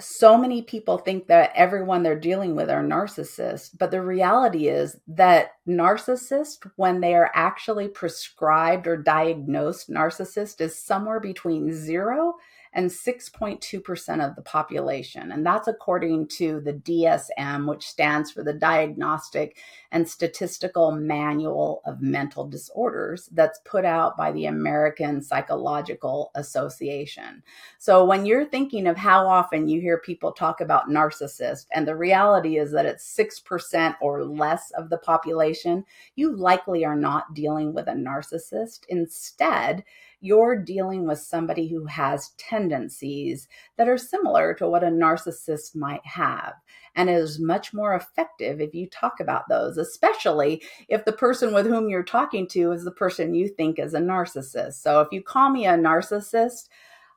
so 0.00 0.38
many 0.38 0.62
people 0.62 0.98
think 0.98 1.26
that 1.26 1.50
everyone 1.54 2.02
they're 2.02 2.18
dealing 2.18 2.54
with 2.54 2.70
are 2.70 2.84
narcissists, 2.84 3.70
but 3.76 3.90
the 3.90 4.00
reality 4.00 4.68
is 4.68 4.96
that 5.08 5.52
narcissists, 5.66 6.58
when 6.76 7.00
they 7.00 7.14
are 7.14 7.30
actually 7.34 7.88
prescribed 7.88 8.86
or 8.86 8.96
diagnosed 8.96 9.90
narcissist, 9.90 10.60
is 10.60 10.78
somewhere 10.78 11.18
between 11.18 11.72
zero 11.72 12.34
and 12.72 12.90
6.2% 12.90 14.28
of 14.28 14.36
the 14.36 14.42
population. 14.42 15.32
And 15.32 15.44
that's 15.44 15.68
according 15.68 16.28
to 16.28 16.60
the 16.60 16.74
DSM, 16.74 17.68
which 17.68 17.88
stands 17.88 18.30
for 18.30 18.42
the 18.44 18.52
Diagnostic 18.52 19.56
and 19.90 20.08
Statistical 20.08 20.92
Manual 20.92 21.80
of 21.86 22.02
Mental 22.02 22.46
Disorders, 22.46 23.28
that's 23.32 23.60
put 23.64 23.84
out 23.84 24.16
by 24.16 24.32
the 24.32 24.46
American 24.46 25.22
Psychological 25.22 26.30
Association. 26.34 27.42
So 27.78 28.04
when 28.04 28.26
you're 28.26 28.44
thinking 28.44 28.86
of 28.86 28.96
how 28.96 29.26
often 29.26 29.68
you 29.68 29.80
hear 29.80 29.98
people 29.98 30.32
talk 30.32 30.60
about 30.60 30.90
narcissist, 30.90 31.66
and 31.72 31.88
the 31.88 31.96
reality 31.96 32.58
is 32.58 32.70
that 32.72 32.86
it's 32.86 33.16
6% 33.16 33.96
or 34.00 34.24
less 34.24 34.70
of 34.72 34.90
the 34.90 34.98
population, 34.98 35.84
you 36.16 36.36
likely 36.36 36.84
are 36.84 36.96
not 36.96 37.34
dealing 37.34 37.72
with 37.72 37.88
a 37.88 37.92
narcissist. 37.92 38.80
Instead, 38.88 39.84
you're 40.20 40.56
dealing 40.56 41.06
with 41.06 41.18
somebody 41.18 41.68
who 41.68 41.86
has 41.86 42.32
tendencies 42.36 43.48
that 43.76 43.88
are 43.88 43.98
similar 43.98 44.54
to 44.54 44.68
what 44.68 44.82
a 44.82 44.88
narcissist 44.88 45.76
might 45.76 46.04
have. 46.04 46.54
And 46.96 47.08
it 47.08 47.14
is 47.14 47.38
much 47.38 47.72
more 47.72 47.94
effective 47.94 48.60
if 48.60 48.74
you 48.74 48.88
talk 48.88 49.20
about 49.20 49.48
those, 49.48 49.78
especially 49.78 50.62
if 50.88 51.04
the 51.04 51.12
person 51.12 51.54
with 51.54 51.66
whom 51.66 51.88
you're 51.88 52.02
talking 52.02 52.48
to 52.48 52.72
is 52.72 52.84
the 52.84 52.90
person 52.90 53.34
you 53.34 53.48
think 53.48 53.78
is 53.78 53.94
a 53.94 54.00
narcissist. 54.00 54.74
So 54.74 55.00
if 55.00 55.08
you 55.12 55.22
call 55.22 55.50
me 55.50 55.66
a 55.66 55.74
narcissist, 55.74 56.68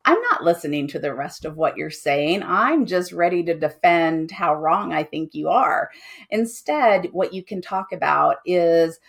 I'm 0.06 0.22
not 0.22 0.44
listening 0.44 0.88
to 0.90 1.00
the 1.00 1.14
rest 1.14 1.46
of 1.46 1.58
what 1.58 1.78
you're 1.78 1.92
saying. 1.92 2.42
I'm 2.44 2.86
just 2.86 3.12
ready 3.12 3.44
to 3.44 3.58
defend 3.58 4.32
how 4.32 4.56
wrong 4.56 4.94
I 4.94 5.04
think 5.04 5.36
you 5.36 5.50
are. 5.50 5.90
Instead, 6.32 7.10
what 7.12 7.34
you 7.34 7.44
can 7.44 7.62
talk 7.62 7.92
about 7.92 8.38
is 8.46 9.00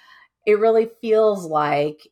it 0.44 0.58
really 0.58 0.90
feels 1.00 1.46
like 1.46 2.06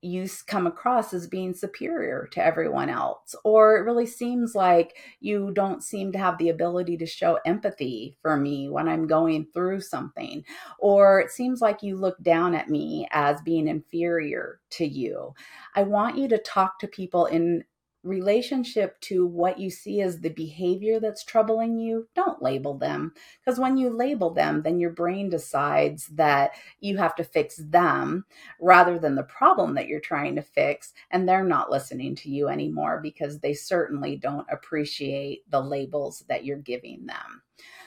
you 0.00 0.28
come 0.46 0.66
across 0.66 1.12
as 1.12 1.26
being 1.26 1.52
superior 1.52 2.28
to 2.32 2.44
everyone 2.44 2.88
else, 2.88 3.34
or 3.44 3.76
it 3.76 3.82
really 3.82 4.06
seems 4.06 4.54
like 4.54 4.96
you 5.20 5.50
don't 5.52 5.82
seem 5.82 6.12
to 6.12 6.18
have 6.18 6.38
the 6.38 6.50
ability 6.50 6.96
to 6.96 7.06
show 7.06 7.38
empathy 7.44 8.16
for 8.22 8.36
me 8.36 8.68
when 8.68 8.88
I'm 8.88 9.06
going 9.06 9.46
through 9.52 9.80
something, 9.80 10.44
or 10.78 11.20
it 11.20 11.30
seems 11.30 11.60
like 11.60 11.82
you 11.82 11.96
look 11.96 12.22
down 12.22 12.54
at 12.54 12.68
me 12.68 13.08
as 13.10 13.40
being 13.42 13.66
inferior 13.66 14.60
to 14.70 14.86
you. 14.86 15.34
I 15.74 15.82
want 15.82 16.16
you 16.16 16.28
to 16.28 16.38
talk 16.38 16.78
to 16.78 16.88
people 16.88 17.26
in 17.26 17.64
relationship 18.02 19.00
to 19.00 19.26
what 19.26 19.58
you 19.58 19.70
see 19.70 20.00
as 20.00 20.20
the 20.20 20.30
behavior 20.30 21.00
that's 21.00 21.24
troubling 21.24 21.78
you, 21.78 22.08
don't 22.14 22.42
label 22.42 22.76
them. 22.76 23.12
Because 23.40 23.58
when 23.58 23.76
you 23.76 23.90
label 23.90 24.30
them, 24.30 24.62
then 24.62 24.78
your 24.78 24.90
brain 24.90 25.28
decides 25.28 26.06
that 26.08 26.52
you 26.80 26.96
have 26.96 27.14
to 27.16 27.24
fix 27.24 27.56
them 27.56 28.24
rather 28.60 28.98
than 28.98 29.14
the 29.14 29.24
problem 29.24 29.74
that 29.74 29.88
you're 29.88 30.00
trying 30.00 30.36
to 30.36 30.42
fix. 30.42 30.92
And 31.10 31.28
they're 31.28 31.44
not 31.44 31.70
listening 31.70 32.14
to 32.16 32.30
you 32.30 32.48
anymore 32.48 33.00
because 33.02 33.40
they 33.40 33.54
certainly 33.54 34.16
don't 34.16 34.46
appreciate 34.50 35.48
the 35.50 35.60
labels 35.60 36.24
that 36.28 36.44
you're 36.44 36.58
giving 36.58 37.06
them. 37.06 37.42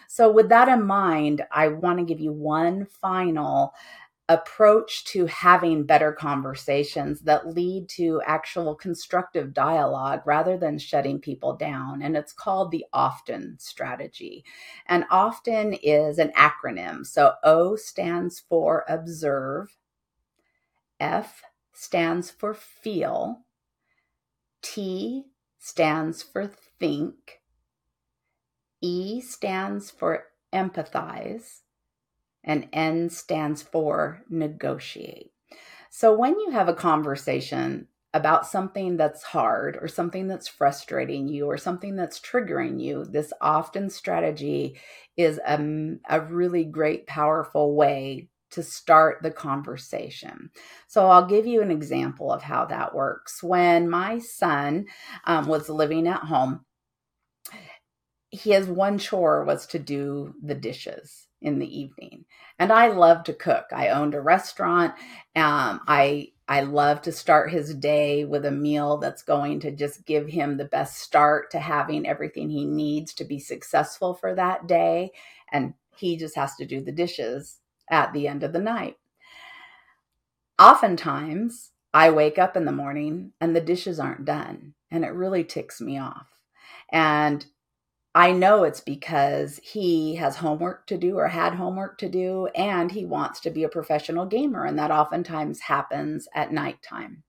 So, 0.07 0.29
with 0.29 0.49
that 0.49 0.67
in 0.67 0.83
mind, 0.85 1.45
I 1.51 1.69
want 1.69 1.99
to 1.99 2.03
give 2.03 2.19
you 2.19 2.33
one 2.33 2.85
final 2.85 3.73
approach 4.31 5.03
to 5.03 5.25
having 5.25 5.83
better 5.83 6.13
conversations 6.13 7.21
that 7.21 7.47
lead 7.47 7.89
to 7.89 8.21
actual 8.25 8.75
constructive 8.75 9.53
dialogue 9.53 10.21
rather 10.25 10.57
than 10.57 10.77
shutting 10.77 11.19
people 11.19 11.57
down. 11.57 12.01
And 12.01 12.15
it's 12.15 12.31
called 12.31 12.71
the 12.71 12.85
often 12.93 13.57
strategy. 13.59 14.45
And 14.85 15.03
often 15.11 15.73
is 15.73 16.17
an 16.17 16.31
acronym. 16.37 17.05
So 17.05 17.33
O 17.43 17.75
stands 17.75 18.39
for 18.39 18.85
observe, 18.87 19.75
F 20.99 21.41
stands 21.73 22.31
for 22.31 22.53
feel, 22.53 23.41
T 24.61 25.25
stands 25.59 26.23
for 26.23 26.47
think, 26.79 27.41
E 28.79 29.19
stands 29.19 29.91
for 29.91 30.25
empathize 30.53 31.60
and 32.43 32.67
N 32.73 33.09
stands 33.09 33.61
for 33.61 34.23
negotiate. 34.29 35.31
So 35.89 36.15
when 36.15 36.39
you 36.39 36.51
have 36.51 36.69
a 36.69 36.73
conversation 36.73 37.87
about 38.13 38.45
something 38.45 38.97
that's 38.97 39.23
hard 39.23 39.77
or 39.81 39.87
something 39.87 40.27
that's 40.27 40.47
frustrating 40.47 41.27
you 41.27 41.45
or 41.45 41.57
something 41.57 41.95
that's 41.95 42.19
triggering 42.19 42.81
you, 42.81 43.05
this 43.05 43.31
often 43.41 43.89
strategy 43.89 44.77
is 45.15 45.39
a, 45.45 45.97
a 46.09 46.21
really 46.21 46.65
great, 46.65 47.07
powerful 47.07 47.75
way 47.75 48.29
to 48.51 48.63
start 48.63 49.19
the 49.21 49.31
conversation. 49.31 50.49
So 50.87 51.07
I'll 51.07 51.25
give 51.25 51.47
you 51.47 51.61
an 51.61 51.71
example 51.71 52.31
of 52.33 52.41
how 52.41 52.65
that 52.65 52.93
works. 52.93 53.41
When 53.41 53.89
my 53.89 54.19
son 54.19 54.87
um, 55.25 55.47
was 55.47 55.69
living 55.69 56.07
at 56.07 56.23
home, 56.23 56.65
his 58.29 58.67
one 58.67 58.97
chore 58.97 59.45
was 59.45 59.65
to 59.67 59.79
do 59.79 60.33
the 60.43 60.55
dishes 60.55 61.27
in 61.41 61.59
the 61.59 61.79
evening. 61.79 62.25
And 62.59 62.71
I 62.71 62.87
love 62.87 63.23
to 63.25 63.33
cook. 63.33 63.65
I 63.73 63.89
owned 63.89 64.13
a 64.13 64.21
restaurant. 64.21 64.93
Um, 65.35 65.81
I 65.87 66.29
I 66.47 66.61
love 66.61 67.01
to 67.03 67.13
start 67.13 67.51
his 67.51 67.73
day 67.73 68.25
with 68.25 68.45
a 68.45 68.51
meal 68.51 68.97
that's 68.97 69.23
going 69.23 69.61
to 69.61 69.71
just 69.71 70.05
give 70.05 70.27
him 70.27 70.57
the 70.57 70.65
best 70.65 70.97
start 70.97 71.49
to 71.51 71.59
having 71.59 72.05
everything 72.05 72.49
he 72.49 72.65
needs 72.65 73.13
to 73.13 73.23
be 73.23 73.39
successful 73.39 74.13
for 74.13 74.35
that 74.35 74.67
day. 74.67 75.11
And 75.51 75.75
he 75.95 76.17
just 76.17 76.35
has 76.35 76.55
to 76.57 76.65
do 76.65 76.81
the 76.83 76.91
dishes 76.91 77.59
at 77.89 78.11
the 78.11 78.27
end 78.27 78.43
of 78.43 78.51
the 78.51 78.59
night. 78.59 78.97
Oftentimes, 80.59 81.71
I 81.93 82.09
wake 82.11 82.37
up 82.37 82.57
in 82.57 82.65
the 82.65 82.71
morning 82.71 83.31
and 83.39 83.55
the 83.55 83.61
dishes 83.61 83.99
aren't 83.99 84.25
done, 84.25 84.73
and 84.91 85.03
it 85.05 85.13
really 85.13 85.43
ticks 85.43 85.79
me 85.81 85.97
off. 85.97 86.27
And 86.91 87.45
I 88.13 88.31
know 88.33 88.63
it's 88.65 88.81
because 88.81 89.59
he 89.63 90.15
has 90.15 90.35
homework 90.35 90.85
to 90.87 90.97
do 90.97 91.17
or 91.17 91.27
had 91.29 91.53
homework 91.55 91.97
to 91.99 92.09
do, 92.09 92.47
and 92.47 92.91
he 92.91 93.05
wants 93.05 93.39
to 93.41 93.49
be 93.49 93.63
a 93.63 93.69
professional 93.69 94.25
gamer, 94.25 94.65
and 94.65 94.77
that 94.79 94.91
oftentimes 94.91 95.61
happens 95.61 96.27
at 96.35 96.51
nighttime. 96.51 97.23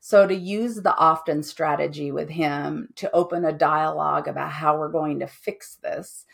So, 0.00 0.26
to 0.26 0.34
use 0.34 0.76
the 0.76 0.96
often 0.96 1.42
strategy 1.42 2.12
with 2.12 2.30
him 2.30 2.90
to 2.96 3.10
open 3.12 3.44
a 3.44 3.52
dialogue 3.52 4.28
about 4.28 4.52
how 4.52 4.78
we're 4.78 4.90
going 4.90 5.20
to 5.20 5.26
fix 5.28 5.76
this, 5.76 6.26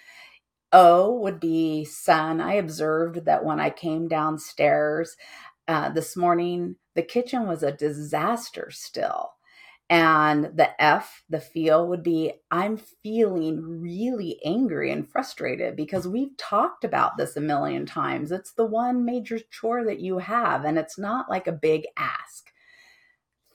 O 0.72 1.12
would 1.20 1.40
be 1.40 1.84
son. 1.84 2.40
I 2.40 2.54
observed 2.54 3.26
that 3.26 3.44
when 3.44 3.60
I 3.60 3.70
came 3.70 4.08
downstairs 4.08 5.16
uh, 5.68 5.90
this 5.90 6.16
morning, 6.16 6.76
the 6.96 7.02
kitchen 7.02 7.48
was 7.48 7.62
a 7.64 7.72
disaster 7.72 8.70
still. 8.72 9.35
And 9.88 10.46
the 10.56 10.82
F, 10.82 11.22
the 11.28 11.38
feel 11.38 11.86
would 11.86 12.02
be 12.02 12.32
I'm 12.50 12.76
feeling 12.76 13.80
really 13.80 14.40
angry 14.44 14.90
and 14.90 15.08
frustrated 15.08 15.76
because 15.76 16.08
we've 16.08 16.36
talked 16.36 16.82
about 16.82 17.16
this 17.16 17.36
a 17.36 17.40
million 17.40 17.86
times. 17.86 18.32
It's 18.32 18.52
the 18.52 18.64
one 18.66 19.04
major 19.04 19.38
chore 19.50 19.84
that 19.84 20.00
you 20.00 20.18
have, 20.18 20.64
and 20.64 20.76
it's 20.76 20.98
not 20.98 21.30
like 21.30 21.46
a 21.46 21.52
big 21.52 21.84
ask. 21.96 22.50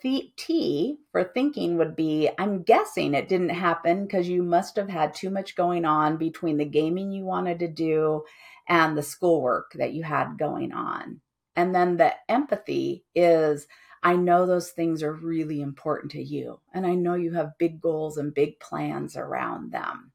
The 0.03 0.31
T 0.37 0.97
for 1.11 1.23
thinking 1.25 1.77
would 1.77 1.97
be 1.97 2.29
I'm 2.39 2.63
guessing 2.63 3.13
it 3.13 3.27
didn't 3.27 3.49
happen 3.49 4.03
because 4.05 4.29
you 4.29 4.41
must 4.41 4.77
have 4.77 4.89
had 4.89 5.13
too 5.13 5.29
much 5.29 5.55
going 5.57 5.83
on 5.83 6.15
between 6.17 6.57
the 6.57 6.65
gaming 6.65 7.11
you 7.11 7.25
wanted 7.25 7.59
to 7.59 7.67
do 7.67 8.23
and 8.69 8.97
the 8.97 9.03
schoolwork 9.03 9.73
that 9.75 9.93
you 9.93 10.03
had 10.03 10.37
going 10.39 10.71
on. 10.71 11.19
And 11.55 11.75
then 11.75 11.97
the 11.97 12.13
empathy 12.29 13.03
is 13.13 13.67
I 14.03 14.15
know 14.15 14.45
those 14.45 14.71
things 14.71 15.03
are 15.03 15.13
really 15.13 15.61
important 15.61 16.11
to 16.13 16.23
you. 16.23 16.59
And 16.73 16.85
I 16.85 16.95
know 16.95 17.13
you 17.13 17.33
have 17.33 17.57
big 17.57 17.81
goals 17.81 18.17
and 18.17 18.33
big 18.33 18.59
plans 18.59 19.15
around 19.15 19.71
them. 19.71 20.11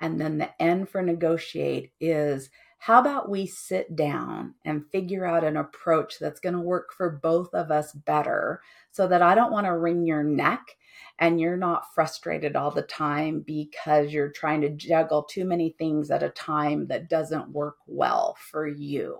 And 0.00 0.20
then 0.20 0.38
the 0.38 0.60
end 0.60 0.88
for 0.88 1.02
negotiate 1.02 1.92
is 2.00 2.50
how 2.78 2.98
about 3.00 3.28
we 3.28 3.46
sit 3.46 3.94
down 3.94 4.54
and 4.64 4.88
figure 4.90 5.26
out 5.26 5.44
an 5.44 5.58
approach 5.58 6.18
that's 6.18 6.40
going 6.40 6.54
to 6.54 6.60
work 6.60 6.94
for 6.94 7.10
both 7.10 7.52
of 7.52 7.70
us 7.70 7.92
better 7.92 8.62
so 8.90 9.06
that 9.06 9.20
I 9.20 9.34
don't 9.34 9.52
want 9.52 9.66
to 9.66 9.76
wring 9.76 10.06
your 10.06 10.22
neck 10.22 10.76
and 11.18 11.38
you're 11.38 11.58
not 11.58 11.92
frustrated 11.94 12.56
all 12.56 12.70
the 12.70 12.80
time 12.82 13.40
because 13.46 14.12
you're 14.12 14.30
trying 14.30 14.62
to 14.62 14.70
juggle 14.70 15.22
too 15.24 15.44
many 15.44 15.74
things 15.78 16.10
at 16.10 16.22
a 16.22 16.30
time 16.30 16.86
that 16.86 17.10
doesn't 17.10 17.52
work 17.52 17.76
well 17.86 18.34
for 18.50 18.66
you. 18.66 19.18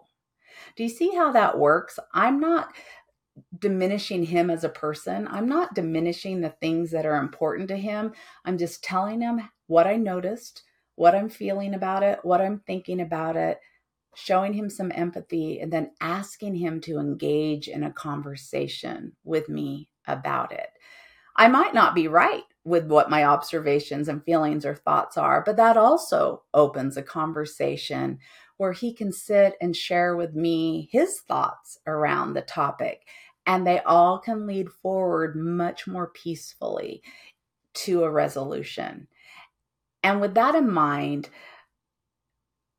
Do 0.76 0.83
you 0.83 0.88
see 0.88 1.14
how 1.14 1.33
that 1.33 1.59
works? 1.59 1.98
I'm 2.14 2.40
not 2.40 2.74
diminishing 3.59 4.24
him 4.24 4.50
as 4.50 4.64
a 4.64 4.68
person. 4.68 5.29
I'm 5.31 5.48
not 5.48 5.74
diminishing 5.74 6.40
the 6.40 6.55
things 6.61 6.90
that 6.90 7.07
are 7.07 7.16
important 7.16 7.68
to 7.68 7.76
him. 7.76 8.12
I'm 8.44 8.59
just 8.59 8.83
telling 8.83 9.20
him 9.20 9.48
what 9.66 9.87
I 9.87 9.96
noticed, 9.96 10.62
what 10.96 11.14
I'm 11.14 11.29
feeling 11.29 11.74
about 11.74 12.03
it, 12.03 12.20
what 12.22 12.40
I'm 12.40 12.61
thinking 12.66 13.00
about 13.00 13.37
it, 13.37 13.59
showing 14.14 14.53
him 14.53 14.68
some 14.68 14.92
empathy, 14.94 15.61
and 15.61 15.72
then 15.72 15.92
asking 16.00 16.57
him 16.57 16.81
to 16.83 16.98
engage 16.98 17.68
in 17.68 17.85
a 17.85 17.92
conversation 17.92 19.12
with 19.24 19.48
me 19.48 19.88
about 20.07 20.53
it. 20.53 20.68
I 21.37 21.48
might 21.48 21.74
not 21.74 21.94
be 21.94 22.09
right 22.09 22.42
with 22.64 22.87
what 22.87 23.09
my 23.09 23.24
observations 23.24 24.09
and 24.09 24.22
feelings 24.24 24.66
or 24.66 24.74
thoughts 24.74 25.16
are, 25.16 25.42
but 25.44 25.57
that 25.57 25.76
also 25.76 26.42
opens 26.53 26.96
a 26.96 27.03
conversation 27.03 28.18
where 28.59 28.72
he 28.72 28.92
can 28.92 29.11
sit 29.11 29.55
and 29.62 29.74
share 29.74 30.16
with 30.16 30.35
me 30.35 30.88
his 30.92 31.20
thoughts 31.20 31.79
around 31.87 32.35
the 32.35 32.42
topic 32.42 33.07
and 33.46 33.66
they 33.66 33.81
all 33.81 34.18
can 34.18 34.46
lead 34.46 34.68
forward 34.83 35.37
much 35.37 35.87
more 35.87 36.09
peacefully 36.09 37.03
to 37.74 38.05
a 38.05 38.11
resolution. 38.11 39.09
And 40.03 40.20
with 40.20 40.35
that 40.35 40.55
in 40.55 40.70
mind, 40.70 41.29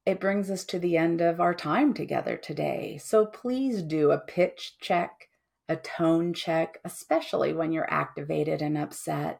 it 0.05 0.19
brings 0.19 0.49
us 0.49 0.63
to 0.65 0.79
the 0.79 0.97
end 0.97 1.21
of 1.21 1.39
our 1.39 1.53
time 1.53 1.93
together 1.93 2.35
today. 2.35 2.99
So 3.03 3.25
please 3.25 3.83
do 3.83 4.11
a 4.11 4.17
pitch 4.17 4.75
check, 4.81 5.29
a 5.69 5.75
tone 5.75 6.33
check, 6.33 6.79
especially 6.83 7.53
when 7.53 7.71
you're 7.71 7.91
activated 7.91 8.61
and 8.61 8.77
upset, 8.77 9.39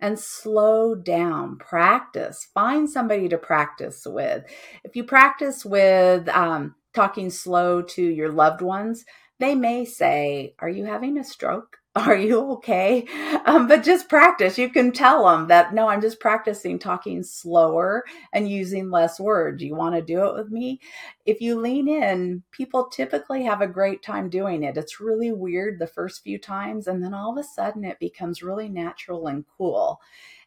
and 0.00 0.18
slow 0.18 0.94
down. 0.94 1.58
Practice. 1.58 2.48
Find 2.54 2.88
somebody 2.88 3.28
to 3.28 3.36
practice 3.36 4.06
with. 4.06 4.44
If 4.84 4.96
you 4.96 5.04
practice 5.04 5.64
with 5.64 6.28
um, 6.30 6.74
talking 6.94 7.28
slow 7.28 7.82
to 7.82 8.02
your 8.02 8.30
loved 8.30 8.62
ones, 8.62 9.04
they 9.38 9.54
may 9.54 9.84
say, 9.84 10.54
Are 10.58 10.68
you 10.68 10.84
having 10.84 11.18
a 11.18 11.24
stroke? 11.24 11.78
Are 11.96 12.16
you 12.16 12.52
okay? 12.52 13.06
Um, 13.44 13.66
but 13.66 13.82
just 13.82 14.08
practice. 14.08 14.56
You 14.56 14.68
can 14.68 14.92
tell 14.92 15.24
them 15.24 15.48
that, 15.48 15.74
no, 15.74 15.88
I'm 15.88 16.00
just 16.00 16.20
practicing 16.20 16.78
talking 16.78 17.24
slower 17.24 18.04
and 18.32 18.48
using 18.48 18.90
less 18.90 19.18
words. 19.18 19.62
You 19.62 19.74
want 19.74 19.96
to 19.96 20.02
do 20.02 20.24
it 20.26 20.34
with 20.34 20.50
me? 20.50 20.80
If 21.26 21.40
you 21.40 21.58
lean 21.58 21.88
in, 21.88 22.44
people 22.52 22.88
typically 22.88 23.42
have 23.44 23.62
a 23.62 23.66
great 23.66 24.02
time 24.02 24.28
doing 24.28 24.62
it. 24.62 24.76
It's 24.76 25.00
really 25.00 25.32
weird 25.32 25.78
the 25.78 25.88
first 25.88 26.22
few 26.22 26.38
times, 26.38 26.86
and 26.86 27.02
then 27.02 27.14
all 27.14 27.32
of 27.32 27.44
a 27.44 27.48
sudden 27.48 27.84
it 27.84 27.98
becomes 27.98 28.42
really 28.42 28.68
natural 28.68 29.26
and 29.26 29.44
cool. 29.56 30.00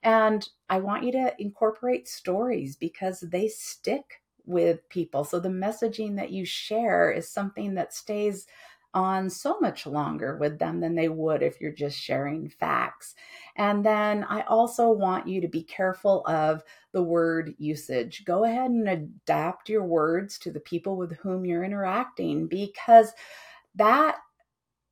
And 0.03 0.47
I 0.69 0.79
want 0.79 1.03
you 1.03 1.11
to 1.13 1.33
incorporate 1.37 2.07
stories 2.07 2.75
because 2.77 3.19
they 3.19 3.47
stick 3.47 4.21
with 4.45 4.87
people. 4.89 5.23
So 5.23 5.39
the 5.39 5.49
messaging 5.49 6.15
that 6.17 6.31
you 6.31 6.45
share 6.45 7.11
is 7.11 7.27
something 7.27 7.75
that 7.75 7.93
stays 7.93 8.47
on 8.93 9.29
so 9.29 9.57
much 9.59 9.85
longer 9.85 10.37
with 10.37 10.59
them 10.59 10.79
than 10.79 10.95
they 10.95 11.09
would 11.09 11.41
if 11.41 11.61
you're 11.61 11.71
just 11.71 11.97
sharing 11.97 12.49
facts. 12.49 13.15
And 13.55 13.85
then 13.85 14.25
I 14.25 14.41
also 14.41 14.89
want 14.89 15.27
you 15.27 15.41
to 15.41 15.47
be 15.47 15.63
careful 15.63 16.25
of 16.27 16.63
the 16.91 17.03
word 17.03 17.53
usage. 17.57 18.23
Go 18.25 18.43
ahead 18.43 18.71
and 18.71 18.87
adapt 18.89 19.69
your 19.69 19.83
words 19.83 20.37
to 20.39 20.51
the 20.51 20.59
people 20.59 20.97
with 20.97 21.17
whom 21.17 21.45
you're 21.45 21.63
interacting 21.63 22.47
because 22.47 23.13
that 23.75 24.17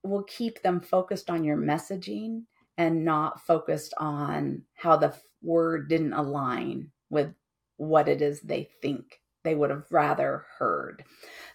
will 0.04 0.24
keep 0.24 0.62
them 0.62 0.80
focused 0.80 1.30
on 1.30 1.44
your 1.44 1.58
messaging 1.58 2.44
and 2.78 3.04
not 3.04 3.46
focused 3.46 3.94
on 3.98 4.64
how 4.76 4.96
the 4.96 5.14
word 5.42 5.90
didn't 5.90 6.14
align 6.14 6.90
with 7.10 7.34
what 7.76 8.08
it 8.08 8.22
is 8.22 8.40
they 8.42 8.70
think 8.82 9.22
they 9.44 9.56
would 9.56 9.70
have 9.70 9.86
rather 9.92 10.46
heard. 10.58 11.04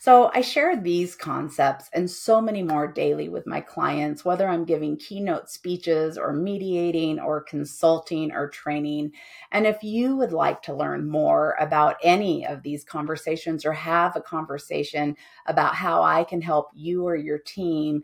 So 0.05 0.30
I 0.34 0.42
share 0.42 0.76
these 0.76 1.14
concepts 1.14 1.88
and 1.94 2.11
so 2.11 2.38
many 2.38 2.62
more 2.62 2.86
daily 2.86 3.30
with 3.30 3.46
my 3.46 3.62
clients, 3.62 4.22
whether 4.22 4.46
I'm 4.46 4.66
giving 4.66 4.98
keynote 4.98 5.48
speeches 5.48 6.18
or 6.18 6.34
mediating 6.34 7.18
or 7.18 7.40
consulting 7.40 8.30
or 8.30 8.50
training. 8.50 9.12
And 9.50 9.66
if 9.66 9.82
you 9.82 10.14
would 10.16 10.34
like 10.34 10.61
to 10.64 10.74
learn 10.74 11.09
more 11.09 11.57
about 11.59 11.96
any 12.02 12.46
of 12.46 12.62
these 12.62 12.84
conversations 12.84 13.64
or 13.64 13.72
have 13.72 14.14
a 14.14 14.20
conversation 14.20 15.16
about 15.46 15.74
how 15.74 16.02
I 16.02 16.24
can 16.24 16.42
help 16.42 16.68
you 16.74 17.07
or 17.07 17.16
your 17.16 17.38
team, 17.38 18.02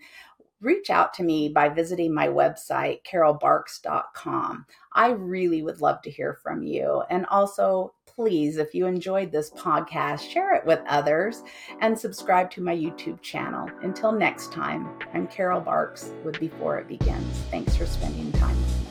reach 0.62 0.88
out 0.88 1.12
to 1.14 1.22
me 1.22 1.50
by 1.50 1.68
visiting 1.68 2.14
my 2.14 2.28
website, 2.28 3.02
carolbarkes.com. 3.04 4.64
I 4.94 5.10
really 5.10 5.62
would 5.62 5.82
love 5.82 6.00
to 6.02 6.10
hear 6.10 6.38
from 6.42 6.62
you. 6.62 7.02
And 7.10 7.26
also, 7.26 7.92
please, 8.20 8.58
if 8.58 8.74
you 8.74 8.84
enjoyed 8.84 9.32
this 9.32 9.48
podcast, 9.48 10.30
share 10.30 10.52
it 10.52 10.66
with 10.66 10.78
others 10.86 11.42
and 11.80 11.98
subscribe 11.98 12.50
to 12.50 12.60
my 12.60 12.76
YouTube 12.76 13.18
channel. 13.22 13.66
Until 13.82 14.12
next 14.12 14.52
time, 14.52 14.90
I'm 15.14 15.26
Carol 15.26 15.62
Barkes 15.62 16.12
with 16.22 16.38
Before 16.38 16.78
It 16.78 16.86
Begins. 16.86 17.38
Thanks 17.50 17.74
for 17.78 17.86
spending 17.86 18.30
time 18.32 18.60
with 18.60 18.80
me. 18.82 18.89